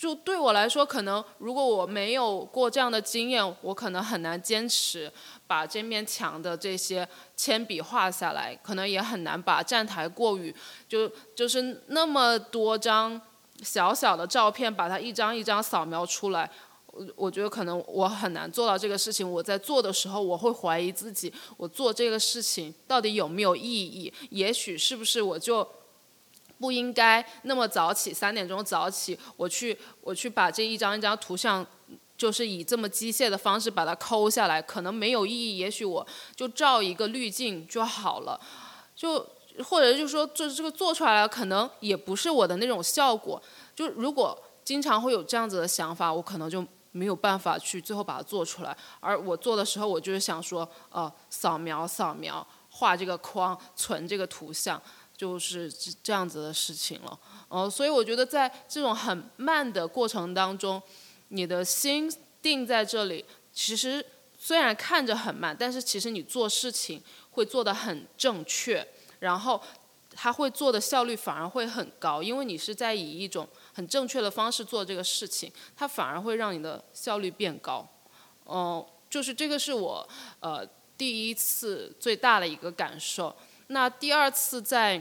[0.00, 5.12] 就对我来说，可能如果我没有过这样的经验，我可能很难坚持
[5.46, 10.56] 把这面墙的这些铅笔画下来，可能也很难把站台过于，
[10.88, 13.20] 就就是那么多张
[13.62, 16.50] 小小的照片，把它一张一张扫描出来。
[16.86, 19.30] 我我觉得可能我很难做到这个事情。
[19.30, 24.10] 我在做的时候，我会怀疑自己，我做这个事情到底有没有意义？
[24.30, 25.68] 也许是不是我就。
[26.60, 31.66] 不应该那么早起，三点钟早起，我去我去把这一张一张图像，
[32.18, 35.56] 就是以这么机械的方式把它抠下来，可能没有意义。
[35.56, 36.06] 也许我
[36.36, 38.38] 就照一个滤镜就好了，
[38.94, 39.26] 就
[39.64, 43.42] 或者就是说，这这个做出来了，可能也不是我的那种效果。
[43.74, 48.76] 就如果经常会有这样子的想法，我可能就没有办法去最后把它做出来。
[49.00, 54.80] 而我做的时候，我就是想说，呃，扫描扫描，画这个框，存这个图像。
[55.20, 55.70] 就是
[56.02, 60.82] 这样子的事情了，呃，所以我觉得在这种很慢的过程当中，
[61.28, 62.10] 你的心
[62.40, 64.02] 定在这里，其实
[64.38, 67.02] 虽然看着很慢，但是其实你做事情
[67.32, 69.60] 会做得很正确，然后
[70.14, 77.86] 他会做的效率反而会很高，因为你是在以一种很正确的方式做这个事情，它反而会让你的效率变高，
[78.46, 80.08] 嗯，就是这个是我
[80.40, 80.66] 呃
[80.96, 83.36] 第一次最大的一个感受。
[83.72, 85.00] 那第二次在，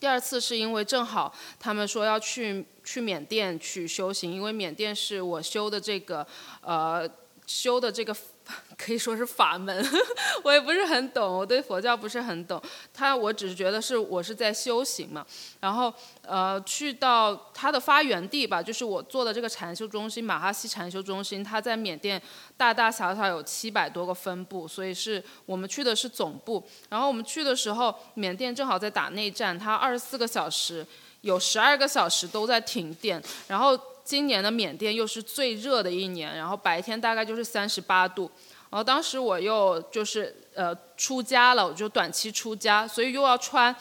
[0.00, 6.26] 第二次是因为正好他们说要去去缅甸去修行，因为缅甸是我修的这个
[6.60, 7.08] 呃
[7.46, 8.16] 修的这个。
[8.76, 9.84] 可以说是法门，
[10.44, 12.60] 我也不是很懂，我对佛教不是很懂。
[12.92, 15.26] 他我只是觉得是我是在修行嘛。
[15.60, 15.92] 然后
[16.22, 22.20] 呃，去到他的发源地吧，就是我做的这个禅修中心——马哈西禅修中心，它在缅甸
[22.56, 26.62] 大大小小有七百多个分部，所以是我们去的是总部。
[26.88, 30.86] 然后我们去的时候，缅甸正好在打内战，它二十四个小时
[31.22, 33.76] 有十二个小时都在停电，然后。
[34.06, 38.30] 今年的缅甸又是最热的一年，然后白天大概就是三十八度，
[38.70, 43.74] 然后当时我又就是呃出家了，我就短期出家，所以又要穿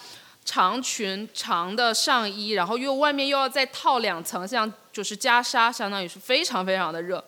[0.44, 7.24] 长裙长的上衣，然后又外面又要再套两层像就是袈裟，相当于是非常非常的热，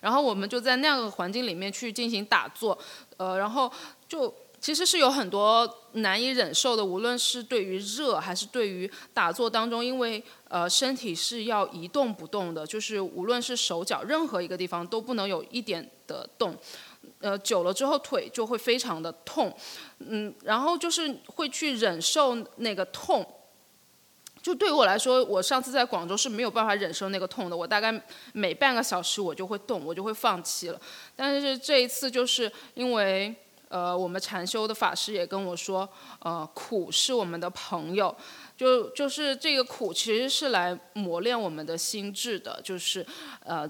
[0.00, 2.78] 然后我们就在那样的环境里面去进行打坐，
[3.16, 3.70] 呃，然后
[4.08, 4.32] 就。
[4.62, 16.54] 其实是有很多难以忍受的，无论是对于热还是对于打坐当中，因为呃身体是要一动不动的，就是无论是手脚任何一个地方都不能有一点的动，
[17.20, 19.56] 呃久了之后腿就会非常的痛，
[20.00, 23.24] 嗯，然后就是会去忍受那个痛，
[24.42, 30.80] 就对我来说，我上次在广州是没有办法忍受那个痛的，我大概每半个小时我就会动，我就会放弃了，
[31.14, 33.34] 但是这一次就是因为。
[33.70, 35.88] 呃，我们禅修的法师也跟我说，
[36.18, 38.12] 呃，苦是我们的朋友，
[38.60, 43.06] 就就是这个苦其实是来磨练我们的心智的，就是
[43.42, 43.66] 呃，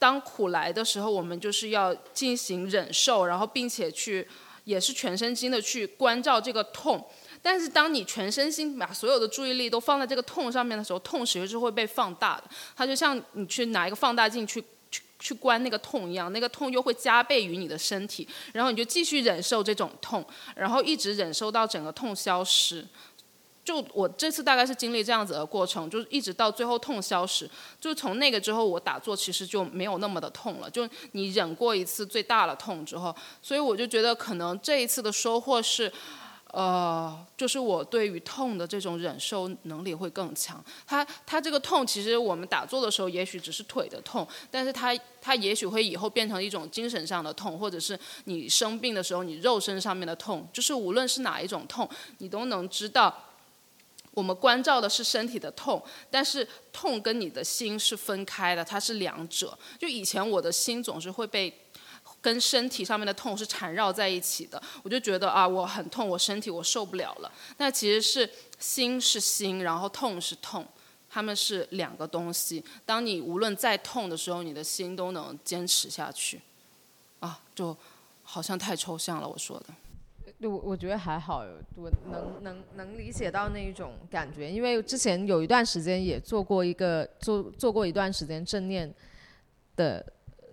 [0.00, 4.26] 当苦来的时候，我们就是要进行忍受，然后并且去
[4.64, 7.08] 也是全身心的去关照这个痛，
[7.40, 14.60] 但是当你全身心把所有的注意力都放在这个痛上面的时候，痛其实是会被放大的，它就像你去拿一个放大镜去。
[14.90, 20.22] 去去关那个痛一样，那个痛又会加倍于你的身体，然后你就继续忍受这种痛，
[20.54, 22.86] 然后一直忍受到整个痛消失。
[23.64, 27.48] 就我这次大概是经历这样子的过程，就是一直到最后痛消失。
[27.80, 30.70] 就从那个之后，我打坐其实就没有那么的痛了。
[30.70, 35.92] 就你忍过一次最大的痛之后，所以我就觉得可能这一次的收获是。
[36.52, 40.62] 呃，就是我对于痛的这种忍受能力会更强。
[40.86, 50.46] 他他这个痛，其实我们打坐的时候也许只是腿的痛，但是他他也许会以后变成一种精神上的痛，或者是你生病的时候你肉身上面的痛。
[50.52, 51.88] 就是无论是哪一种痛，
[52.18, 53.18] 你都能知道，
[54.12, 59.58] 我们关照的是身体的痛，但是痛跟你的心是分开的，它是两者。
[59.78, 61.52] 就以前我的心总是会被。
[62.20, 67.32] 跟身体上面的痛是缠绕在一起的，我就觉得啊，我很痛，我身体我受不了了。
[67.58, 68.28] 那其实是
[68.60, 70.64] 心是心，然后痛是痛，
[71.10, 72.64] 他们是两个东西。
[72.86, 76.40] 当你无论再痛的时候，你的心都能坚持下去。
[77.18, 77.76] 啊，就
[78.22, 79.66] 好像太抽象了，我说的。
[80.48, 81.44] 我我觉得还好，
[81.76, 88.92] 我能能能理解到那一种感觉，因为之前有一段时间也做过一个做做过一段时间正念
[89.76, 90.04] 的。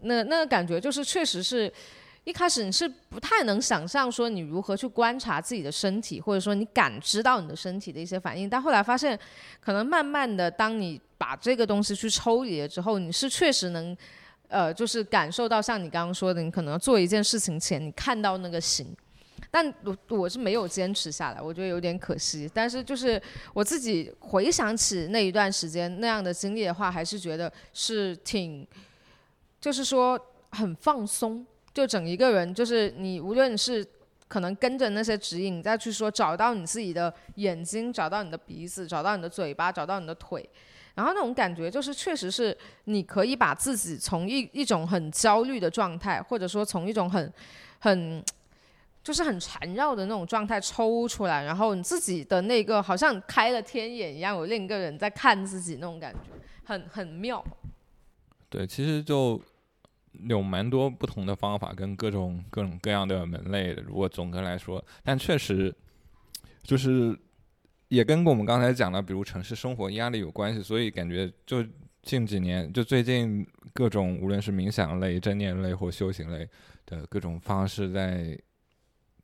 [0.02, 1.70] 那那个感觉就是，确实是
[2.24, 9.20] 一开始你是不太能想象说你如何去观察自己的身体，或者说你感知到你的身体的一些反应，但后来发现，
[9.60, 13.94] 可能慢慢的，当你把这个东西去抽离了之后，你是确实能，
[14.48, 18.96] 呃，就是感受到像你刚刚说的，你可能做一件事情前，你看到那个形，
[19.52, 22.50] 但我我是没有坚持下来，我觉得有点可惜。
[22.54, 23.22] 但是就是
[23.54, 28.68] 我自己回想起那一段时间那样的经历的话，还是觉得是挺，
[29.60, 30.20] 就是说
[30.52, 31.45] 很放松。
[31.72, 33.86] 就整一个人，就是你，无论是
[34.28, 40.47] 可能跟着那些指引，再去说找到你自己的眼睛，找到你的鼻子，找到你的嘴巴，找到你的腿，
[40.95, 47.32] 然后那种感觉就是，确实是你可以把自己从一一种很焦虑的状态，或者说从一种很
[47.78, 48.22] 很
[49.10, 56.20] 就是很缠绕的那种状态抽出来，然后你自己的那个好像开了天眼一样，有另一个人在看自己那种感觉，
[56.64, 57.43] 很很妙。
[58.49, 59.41] 对，其实就。
[60.28, 63.82] 有蛮多不同的方法跟各种各种各样的门类的。
[63.84, 65.74] 如果总的来说，但确实
[66.64, 67.18] 就是
[67.89, 70.64] 也跟我们刚才讲的，比如城市生活压力有关系。
[70.64, 71.64] 所以感觉就
[72.01, 76.49] 近几年，就最近各种无论是冥想类、正念类或修行类
[76.88, 78.38] 的各种方式，在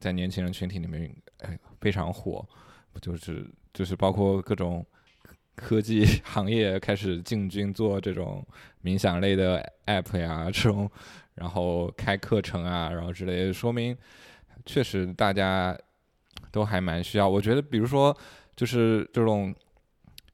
[0.06, 2.48] 在年轻人群体里面哎非常火。
[2.94, 4.86] 不就是就是包括各种。
[5.58, 8.46] 科技行业开始进军做这种
[8.84, 10.92] 冥想类的 app 呀，这种，
[11.34, 13.98] 然后开课程啊，然后之类的，说明
[14.66, 15.74] 确实大家
[16.52, 17.30] 都还蛮需要。
[17.30, 18.14] 我觉得，比如说，
[18.54, 19.56] 就是这种，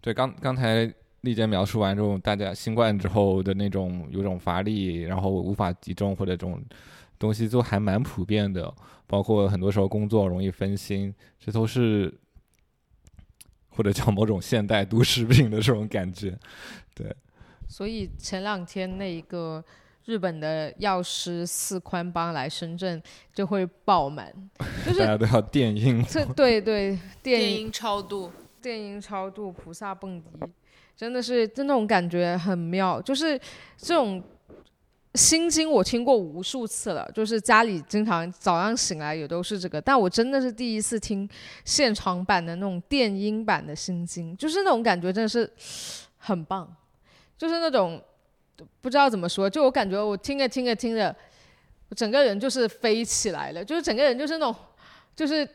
[0.01, 0.91] 对刚刚才
[1.21, 6.59] 丽姐描述完这种大家新冠之后的那种有种乏力，然后无法集中或者这种
[7.19, 8.73] 东西，都还蛮普遍的。
[9.11, 12.11] 包括很多时候工作容易分心，这都是。
[13.73, 16.37] 或者叫某种现代都市病的这种感觉，
[16.93, 17.07] 对。
[17.69, 19.63] 所以前两天那一个
[20.03, 23.01] 日本的药师四宽帮来深圳
[23.33, 24.29] 就会爆满，
[24.85, 26.03] 就是 大家都要电音。
[26.03, 28.29] 这对对，电音超度，
[28.61, 30.27] 电音超度，菩萨蹦迪，
[30.93, 33.39] 真的是就那种感觉很妙，就是
[33.77, 34.21] 这种。
[35.15, 41.29] 心经我听过无数次了，就是家里经常早上醒来也都是这个，但我真的是第一次听
[41.65, 45.51] 现场版的那种电音版的心经，就是那种感觉真的是
[46.17, 46.73] 很棒，
[47.37, 48.01] 就是那种
[48.79, 51.13] 不知道怎么说，就我感觉我听着听着听着，
[51.89, 54.55] 我整个人就是飞起来了，就是整个人就是那种
[55.13, 55.45] 就是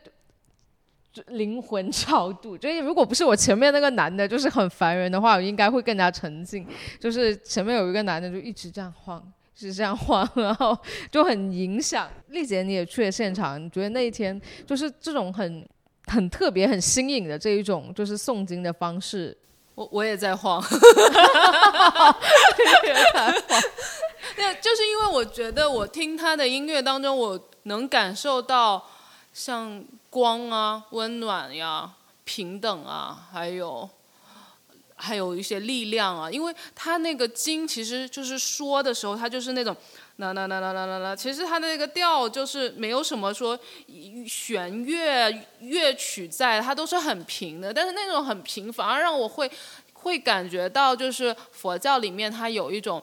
[1.29, 6.63] 灵魂超度，就是如果不是我前面那个男的，就是很烦人的话，我应该会更加沉静，
[6.99, 9.33] 就是前面有一个男的就一直这样晃。
[9.59, 10.77] 是这样晃，然后
[11.11, 12.07] 就很影响。
[12.29, 15.67] 丽姐，你也去了现场，你觉得那一天就是这种很
[16.05, 19.35] 很特别、很新颖的这一种就是诵经的方式？
[19.73, 20.61] 我我也在晃，
[24.37, 28.87] 那就是因为我觉得我听他的音乐当中，我能感受到
[29.33, 31.91] 像光啊、温暖呀、
[32.23, 33.89] 平等啊，还有。
[34.99, 39.75] 还有一些力量啊，因为他那个经其实就是说的时候，他就是那种
[40.17, 43.57] 啦啦啦啦啦啦啦，其实他的那个调就是没有什么说
[44.27, 47.71] 弦乐乐曲在，它都是很平的。
[47.71, 49.49] 但是那种很平，反而让我会
[49.93, 53.01] 会感觉到，就是佛教里面它有一种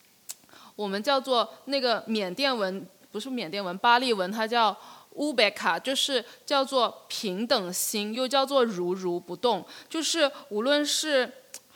[0.74, 4.74] 我们叫做那个缅甸文，不是缅甸文，巴利文，它叫。
[5.18, 11.30] 乌贝卡就是叫做平等心，又叫做如如不动，就是无论是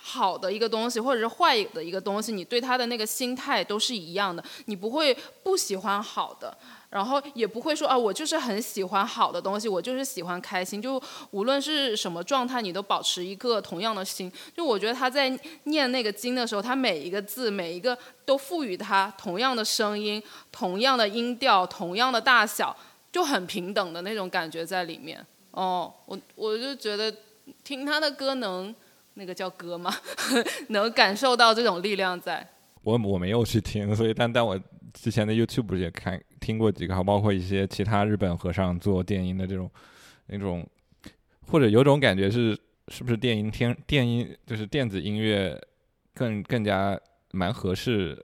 [0.04, 6.56] 好的一个东西，或者是坏的一个东西，你对他的那个心态都是一样的，你不会不喜欢好的，
[6.90, 14.30] 然后也不会说啊，我就是很喜欢好的东西，我就是喜欢开心，就无论是什么状态，你都保持一个同样的心。
[14.56, 20.20] 就我觉得他在念那个经的时候，他每一个字，每一个都赋予他同样的声音、
[20.50, 22.76] 同样的音调、同样的大小。
[23.12, 27.14] 就很平等的那种感觉在里面哦，我我就觉得
[27.62, 28.74] 听他的歌能
[29.14, 29.94] 那个叫歌吗？
[30.68, 32.48] 能感受到这种力量在。
[32.82, 34.58] 我我没有去听，所以但但我
[34.94, 39.70] 之前的 YouTube 也看听过几个，包括一些其他日本和尚做电音的这种
[40.28, 40.66] 那种，
[41.46, 42.58] 或者有种感觉是
[42.88, 45.60] 是不是电音天电音就是电子音乐
[46.14, 46.98] 更更加
[47.30, 48.20] 蛮合适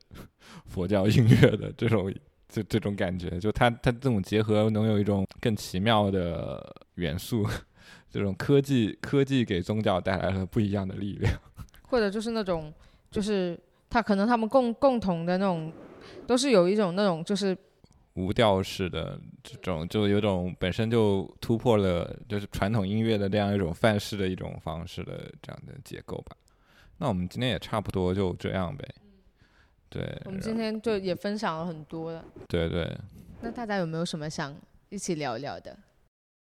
[0.67, 2.11] 佛教音乐的这种。
[2.49, 7.47] 这这种感觉，就它它这种结合，能有一种更奇妙的元素，
[8.11, 11.33] 这种科技科技给宗教带来了不一样的力量，
[11.89, 12.73] 或者就是那种，
[13.11, 13.59] 就是
[13.91, 15.71] 他可能他们共共同的那种，
[16.27, 17.57] 都是有一种那种就是
[18.15, 26.35] 无调式的这种，就有种本身就突破了就是传统音乐的这样一种范式的一种方式的这样的结构吧。
[26.97, 28.89] 那我们今天也差不多就这样呗。
[29.91, 32.25] 对，我们今天就也分享了很多了。
[32.49, 32.97] 对对，
[33.41, 34.55] 那大家有没有什么想
[34.89, 35.77] 一起聊一聊的？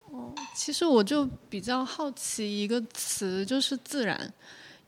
[0.09, 4.33] 哦，其实我就比较好奇一个词，就是自然，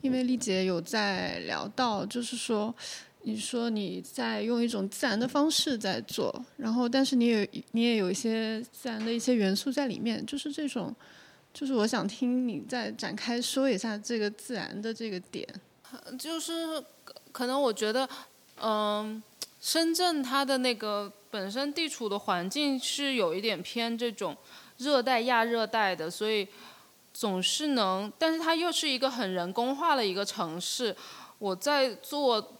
[0.00, 2.74] 因为丽姐有在聊到，就是说，
[3.22, 10.94] 你说你在用一种自然的方式在做，然后但是你也你也有一些自然的一些元素在里面，就是这种，
[11.52, 15.46] 就是我想听你再展开说一下这个自然的这个点。
[16.16, 16.52] 就是
[17.32, 18.08] 可能我觉得，
[18.62, 19.22] 嗯，
[19.60, 24.36] 深圳它的那个本身地处的环境是有一点偏这种。
[24.78, 26.48] 热带亚热带的，所以
[27.12, 30.96] 总是能，但是它又是一个很人工化的一个城市。
[31.38, 32.56] 我在做，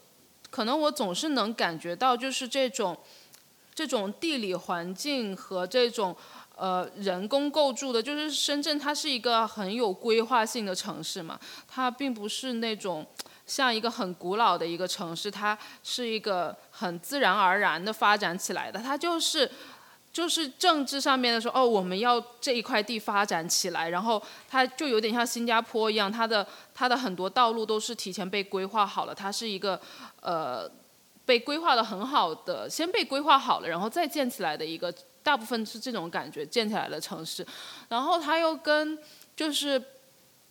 [0.51, 2.95] 可能我总是能感觉到，就是这种
[3.75, 6.15] 这种地理环境和这种
[6.57, 13.07] 呃人工构筑的，就是深圳它是一个很有规划性的城市嘛，它并不是那种
[13.51, 19.51] 像一个很古老的一个城市，它是一个很自然而然的发展起来的，它就是。
[20.13, 26.45] 就是政治上面的说，哦，我们要这一块地发展起来，然后它就有点像新加坡一样，它的
[26.75, 29.81] 它的很多道路都是提前被规划好了，它是一个
[30.21, 30.69] 呃
[31.25, 34.93] 被规划的很好的，先被规划好了，然后再建起来的一个，
[35.23, 37.47] 大部分是这种感觉建起来的城市，
[37.89, 38.99] 然后它又跟
[39.37, 39.81] 就是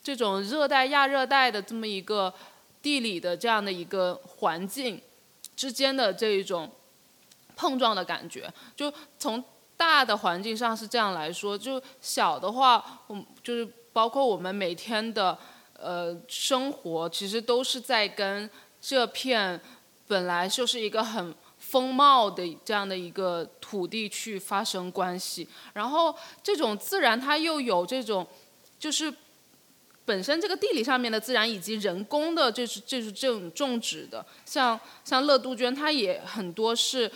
[0.01, 2.33] 这种热带亚热带的这么一个
[2.82, 5.01] 地理的这样的一个环境
[5.55, 6.69] 之间的这一种。
[7.61, 9.43] 碰撞的感觉，就从
[9.75, 15.38] 大的环境上是这样来说，就小的话，我就是包括我们每天的
[15.73, 18.49] 呃生活，其实都是在跟
[18.80, 19.59] 这片
[20.07, 25.45] 本来就是一个很风貌的这样的一个土地去发生关系。
[25.73, 28.25] 然后这种自然它又有这种，
[28.80, 29.13] 就是
[30.10, 37.12] 本身这个地理上面的自然以及人工的，就是就是这种种植的，像像乐杜鹃，它也很多是。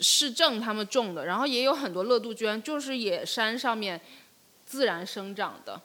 [0.00, 4.00] 市政他们种的，然后也有很多乐杜鹃，就是野山上面
[4.64, 5.80] 自然生长的。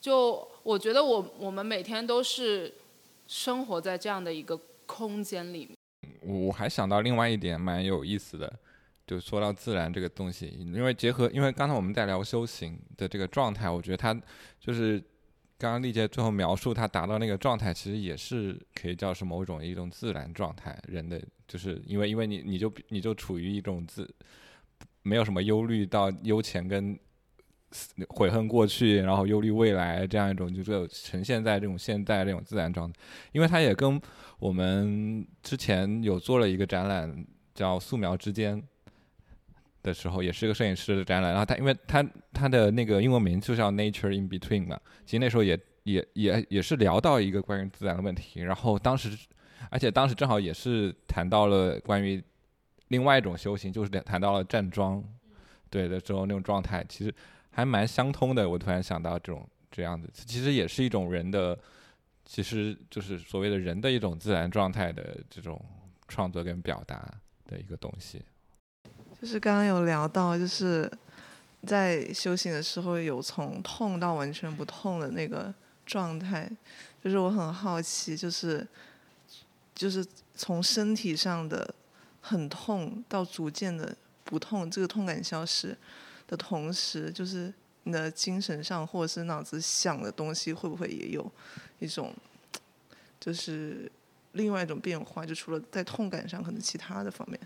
[0.00, 2.74] 就我觉得我我们每天都是
[3.28, 5.76] 生活在这样的一个空间里面。
[6.20, 8.52] 我还想到另外一点蛮有意思的，
[9.06, 14.12] 就说到自然这个东西，因为结合，因为刚才我们在聊修行的这个状态，我觉得它
[14.60, 15.02] 就是
[15.56, 21.20] 刚刚丽姐最后描述它达到那个状态，其实也是可以叫是某种一种自然状态，人的。
[21.46, 24.08] 就是因为，因为你你就你就处于一种自，
[25.02, 26.98] 没有什么忧虑到忧前跟
[28.08, 32.98] 悔恨过去，然后忧虑未来这样一种，就是呈现在这种现在这种自然状态。
[33.32, 34.00] 因为它也跟
[34.38, 38.62] 我们之前有做了一个展览，叫素描之间
[39.84, 41.30] 的时候，也是一个摄影师的展览。
[41.30, 48.40] 然后他，因为他他的那个英文名就叫 Nature in Between 嘛，其实那时候也也也也是聊到一个关于自然的问题。
[48.40, 49.16] 然后当时。
[49.70, 52.22] 而且当时正好也是谈到了关于
[52.88, 55.02] 另外一种修行，就是谈到了站桩，
[55.70, 57.12] 对的时候那种状态，其实
[57.50, 58.46] 还蛮相通的。
[58.46, 61.58] 我突然想到这种这样子，其实也是一种人的，
[62.26, 65.58] 其实就是所谓的人的一种自然状态的这种
[66.08, 67.10] 创作跟表达
[67.46, 68.20] 的一个东西。
[69.24, 70.90] 就是刚刚有聊到，就是
[71.66, 75.52] 在修行的时候有从痛到完全不痛的那个
[75.86, 76.46] 状态，
[77.02, 78.66] 就是我很好奇，就是。
[79.74, 80.06] 就是
[80.36, 81.74] 从身体上的
[82.20, 85.76] 很痛到逐渐的不痛，这个痛感消失
[86.28, 87.52] 的同时，就是
[87.82, 91.28] 你的精神上或者是脑子想的东西，会不会也有
[91.80, 92.14] 一种，
[93.18, 93.90] 就是
[94.34, 95.26] 另外一种变化？
[95.26, 97.40] 就除了在痛感上，可能其他的方面，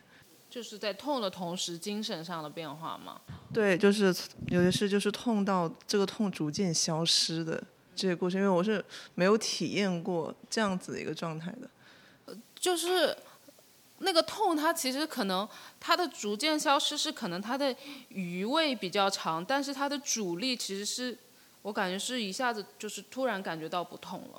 [0.50, 3.20] 就是在痛的同时，精神上的变化吗？
[3.52, 4.14] 对，就是
[4.48, 7.62] 有些事就是痛到这个痛逐渐消失的
[7.94, 8.84] 这个过程，因为我是
[9.14, 12.36] 没有体验过这样子的一个状态的。
[12.58, 13.16] 就是
[13.98, 17.74] 那个痛，它其实可能它的逐渐消失是可能它的
[18.08, 21.16] 余味比较长，但是它的主力其实是
[21.62, 24.38] 我感觉是一下子就是突然感觉到不痛了。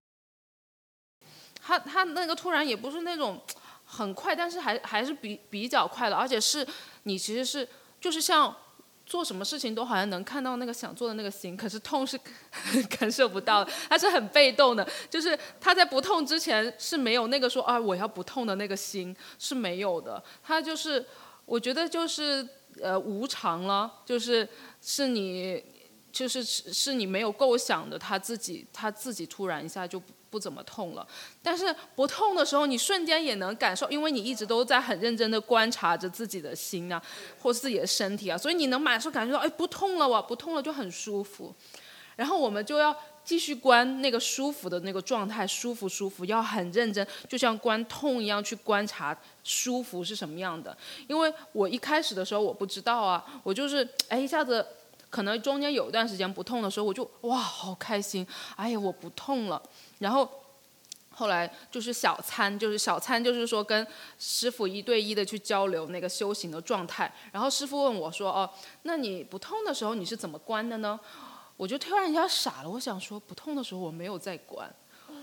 [1.62, 3.42] 它它那个突然也不是那种
[3.90, 6.66] 很快，但是还还是比比较快的，而且是
[7.04, 7.68] 你其实是
[8.00, 8.56] 就是像。
[9.10, 12.16] 做什么事情都好像能看到那个想做的那个心，可是痛是
[13.00, 21.04] 感受不到的，他是很被动的，就是他在不痛之前是没有那个说啊我要不痛的那个心是没有的，他就是
[21.46, 22.48] 我觉得就是
[22.80, 24.48] 呃无常了，就是
[24.80, 25.64] 是你
[26.12, 30.00] 就是是你没有构想的，他自己他自己突然一下就。
[30.30, 31.08] 不怎么痛了，
[31.42, 37.02] 但是不痛的时候，你瞬间也能感受，因为你一直都在很认真的观察着自己的心啊，
[37.42, 41.54] 或自己的身体啊，所以你能马上感觉到，哎，不痛了哇，不痛了就很舒服。
[42.16, 42.94] 然后我们就要
[43.24, 50.76] 继续观那个舒服的那个状态，舒服舒服，要很认真，就像观痛一样去观察舒服是什么样的。
[51.08, 54.66] 因为我一开始的时候我不知道啊，我就是哎一下子
[55.10, 58.28] 可能中间有一段时间不痛的时候，我就哇好开心，
[58.58, 59.62] 哎呀我不痛了，
[60.00, 60.28] 然后。
[61.12, 63.86] 后来就是小参，就是小参，就是说跟
[64.18, 67.14] 师傅一对一的去交流那个修行的状态。
[67.34, 68.50] 然后师傅问我说：“哦，
[68.84, 70.98] 那你不痛的时候你是怎么关的呢？”
[71.58, 74.74] 我就突然一下傻了，我想说不痛的时候我没有在关，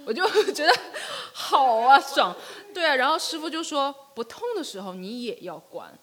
[0.05, 0.23] 我就
[0.53, 0.73] 觉得
[1.33, 2.37] 好啊爽，
[2.75, 2.95] 对啊。
[2.95, 5.99] 然后师傅就说不痛的时候你也要关，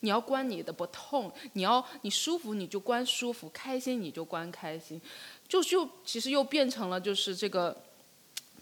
[0.00, 5.00] 你要关你的不痛，你要你舒服你就关舒服，开心你就关开心，
[5.48, 7.76] 就就其实又变成了就是这个。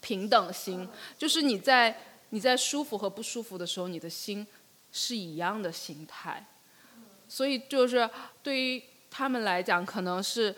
[0.04, 0.86] 平等心，
[1.16, 1.98] 就是你在
[2.28, 4.46] 你在舒服和不舒服的时候，你的心
[4.92, 6.46] 是一样的心态。
[7.26, 8.08] 所以就是
[8.42, 10.54] 对于他们来讲，可能是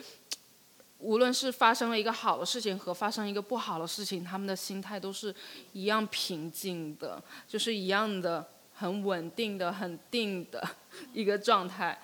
[0.98, 5.32] 无论是发生了一个好的事情和发生一个不好的事情，他们的心态都是
[5.72, 8.44] 一样平静的，就是一样的
[8.74, 10.68] 很稳定的、很定的
[11.12, 11.96] 一个状态。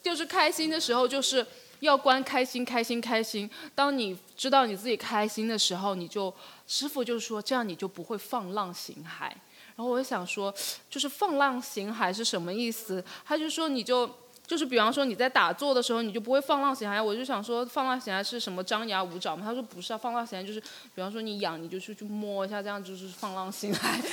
[0.00, 1.44] 就是开心的时候，就是。
[1.80, 3.48] 要关开心，开心，开心。
[3.74, 6.32] 当你知道你自己开心的时候，你就
[6.66, 9.30] 师傅就说这样你就不会放浪形骸。
[9.76, 10.52] 然后我想说，
[10.90, 13.04] 就是放浪形骸是什么意思？
[13.24, 14.10] 他就说你就
[14.46, 17.02] 就是比方说你在打坐的时候，你就不会放浪形骸。
[17.02, 19.44] 我就想说放浪形骸是什么张牙舞爪吗？
[19.44, 23.78] 他说不是啊，放浪形骸就是比方说你痒你就去去摸一下，这样就是放浪形骸。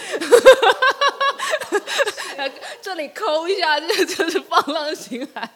[2.81, 5.49] 这里抠一下，这就是放浪形骸。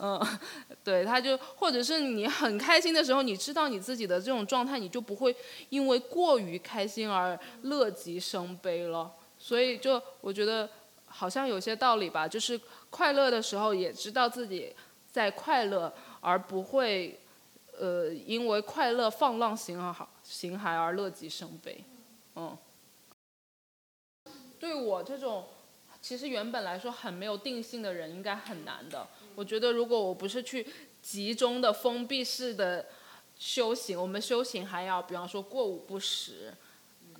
[0.00, 0.20] 嗯，
[0.82, 5.34] 对，他就或者是你很开心的时候，你知道你自己的这种状态，你就不会
[5.68, 9.12] 因为过于开心而乐极生悲了。
[9.38, 10.68] 所以就我觉得
[11.06, 12.60] 好像有些道理吧，就是
[12.90, 14.74] 快乐的时候也知道自己
[15.12, 17.20] 在快乐，而不会
[17.78, 19.94] 呃因为快乐放浪形骸
[20.24, 21.84] 形骸而乐极生悲。
[22.34, 22.56] 嗯，
[24.58, 25.46] 对我这种。
[26.02, 29.08] 其实原本来说很没有定性的人应该很难的。
[29.34, 30.66] 我觉得如果我不是去
[31.02, 32.86] 集中的封闭式的
[33.38, 36.54] 修行，我们修行还要比方说过午不食，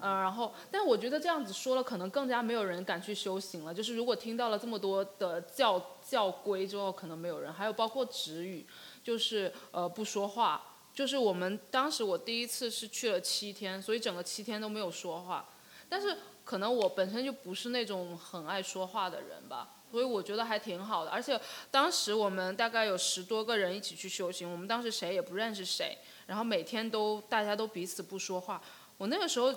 [0.00, 3.74] 嗯，然后，但我觉得这样子说了，可能更加没有人敢去修行了。
[3.74, 7.52] 就是如果听到了这么多的教教规之后，可能没有人。
[7.52, 8.66] 还有包括止语，
[9.02, 10.62] 就是呃不说话。
[10.94, 15.48] 就是我们当时我第一次是去了七天，所以整个七天都没有说话，
[15.88, 16.16] 但是。
[16.44, 21.10] 可能我本身就不是那种很爱说话的人吧，所以我觉得还挺好的。
[21.12, 21.40] 而且
[21.70, 25.96] 当时我们大概有十多个人一起去修行，我们当时谁也不认识谁，
[26.26, 28.60] 然后每天都大家都彼此不说话。
[28.98, 29.54] 我那个时候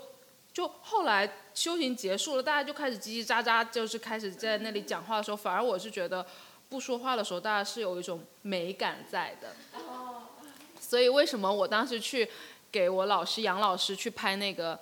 [0.52, 6.24] 就后来修行结束了，大家就开始叽叽喳喳，就是开始在那里讲话的时候，反而我是觉得
[6.68, 9.56] 不说话的时候，大家是有一种美感在的。
[10.80, 12.30] 所以为什么我当时去
[12.70, 14.78] 给我老师杨老师去拍那个？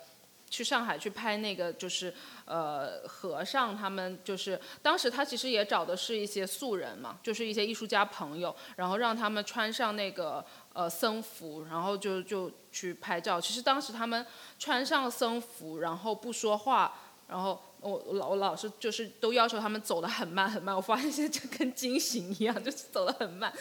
[0.49, 2.13] 去上海去拍那个，就是
[2.45, 10.43] 呃和尚他们，就是当时他其实也找的是一些素人嘛，就是一些艺术家朋友，然后让他们穿上那个
[10.73, 13.41] 呃僧服，然后就就去拍照。
[13.41, 14.25] 其实当时他们
[14.57, 16.97] 穿上僧服，然后不说话，
[17.27, 20.73] 然后我老我老是就是都要求他们走得很慢很慢。
[20.75, 23.51] 我发现现在就跟惊醒一样，就是走得很慢，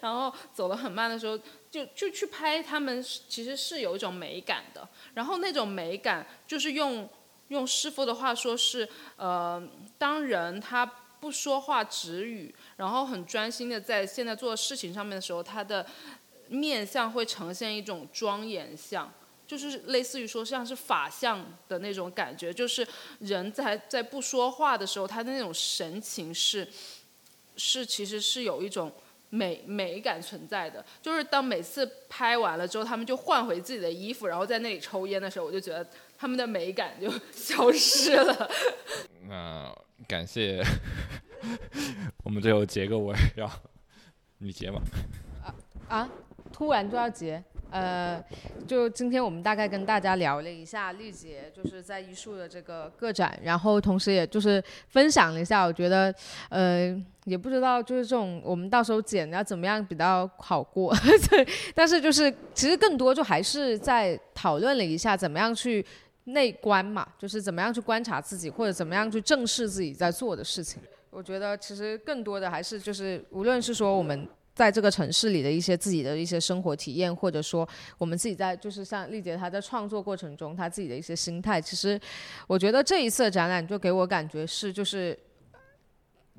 [0.00, 1.38] 然后走得很慢的时候。
[1.68, 4.88] 就就去拍他们，其实是有一种美感的。
[5.16, 7.08] 然后那种美感，就是用
[7.48, 8.86] 用师傅的话说是，
[9.16, 9.66] 呃，
[9.96, 10.84] 当人他
[11.18, 15.86] 不说话止语，然后很专心的在现在做事情上面的时候，他的
[16.48, 19.10] 面相会呈现一种庄严相，
[19.46, 22.52] 就是类似于说像是法相的那种感觉。
[22.52, 22.86] 就是
[23.20, 26.68] 人在在不说话的时候，他的那种神情是
[27.56, 28.92] 是其实是有一种。
[29.30, 35.86] 美美感存在的，就是当每次拍完了之后，他们就换回自己的衣服，然后在那里抽烟的时候，我就觉得
[36.16, 38.50] 他们的美感就 消失了。
[39.28, 39.74] 那
[40.06, 40.62] 感谢，
[42.24, 43.50] 我们最后结个尾，要
[44.38, 44.80] 你结吗？
[45.44, 45.54] 啊
[45.88, 46.10] 啊！
[46.52, 47.42] 突然就要结。
[47.70, 48.22] 呃，
[48.66, 56.14] 就今天我们大概跟大家聊了一下丽姐就是在艺术的这个个展，然后同时也就是分享了一下，我觉得，
[56.48, 60.94] 呃，也不知道就是这种我们到时候剪要怎么样比较好过，
[61.28, 65.84] 对，但是就是其实更多就还是在讨论了一下怎么样去
[66.24, 70.80] 内观嘛，就是怎么样去观察自己或者怎么样去正视自己在做的事情。
[71.10, 74.26] 我觉得其实更多的还是就是无论是说我们。
[74.56, 77.68] 在这个城市里的一些自己的一些生活体验，或者说
[77.98, 82.00] 我们自己在就是像丽姐她在创作过程中她自己的一些心态，其实
[82.46, 85.16] 我觉得这一次展览就给我感觉是就是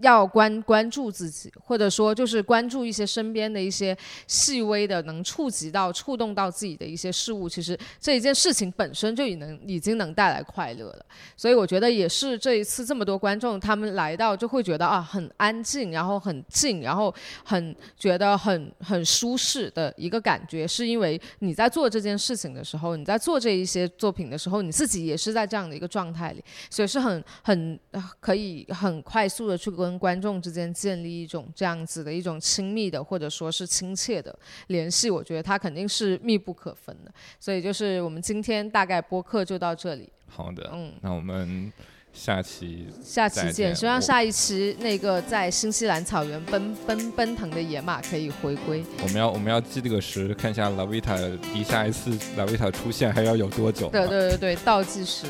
[0.01, 3.97] 要关关注自己，或者说就是关注一些身边的一些
[4.27, 7.47] 细微的能触及到、触动到自己的一些事物。
[7.47, 11.05] 其实这一件事情本身就已能已经能带来快乐了。
[11.35, 17.13] 所以我觉得也是这一次这么多观众他们来到就会觉得啊很安静，然后很静，然后
[17.45, 27.79] 很觉得很很舒适的一个感觉，是因为你在做这件事情的时候，你在做这一些作品的时候，你自己也是在这样的一个状态里，所以是很很
[28.19, 29.71] 可以很快速的去。
[29.87, 34.37] 跟观众之间建立一种这样子的一种亲密的或者说是亲切的
[34.67, 37.11] 联系，我觉得它肯定是密不可分的。
[37.39, 40.09] 所以就是我们今天大概播客就到这里。
[40.27, 41.71] 好的，嗯，那我们
[42.11, 43.73] 下期下期见。
[43.73, 48.83] 希望下一期那个在新西兰草原奔奔奔腾的野马可以回归。
[49.01, 51.15] 我们要我们要记这个时，看一下拉维塔
[51.53, 53.87] 离下一次拉维塔出现还要有多久？
[53.89, 55.25] 对对对对，倒计时。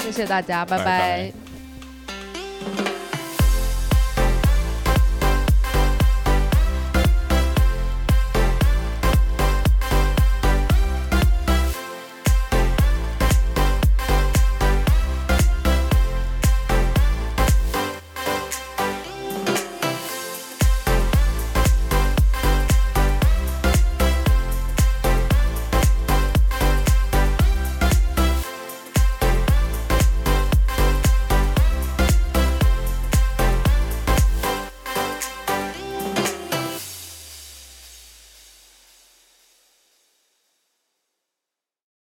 [0.00, 1.32] 谢谢大家，拜拜。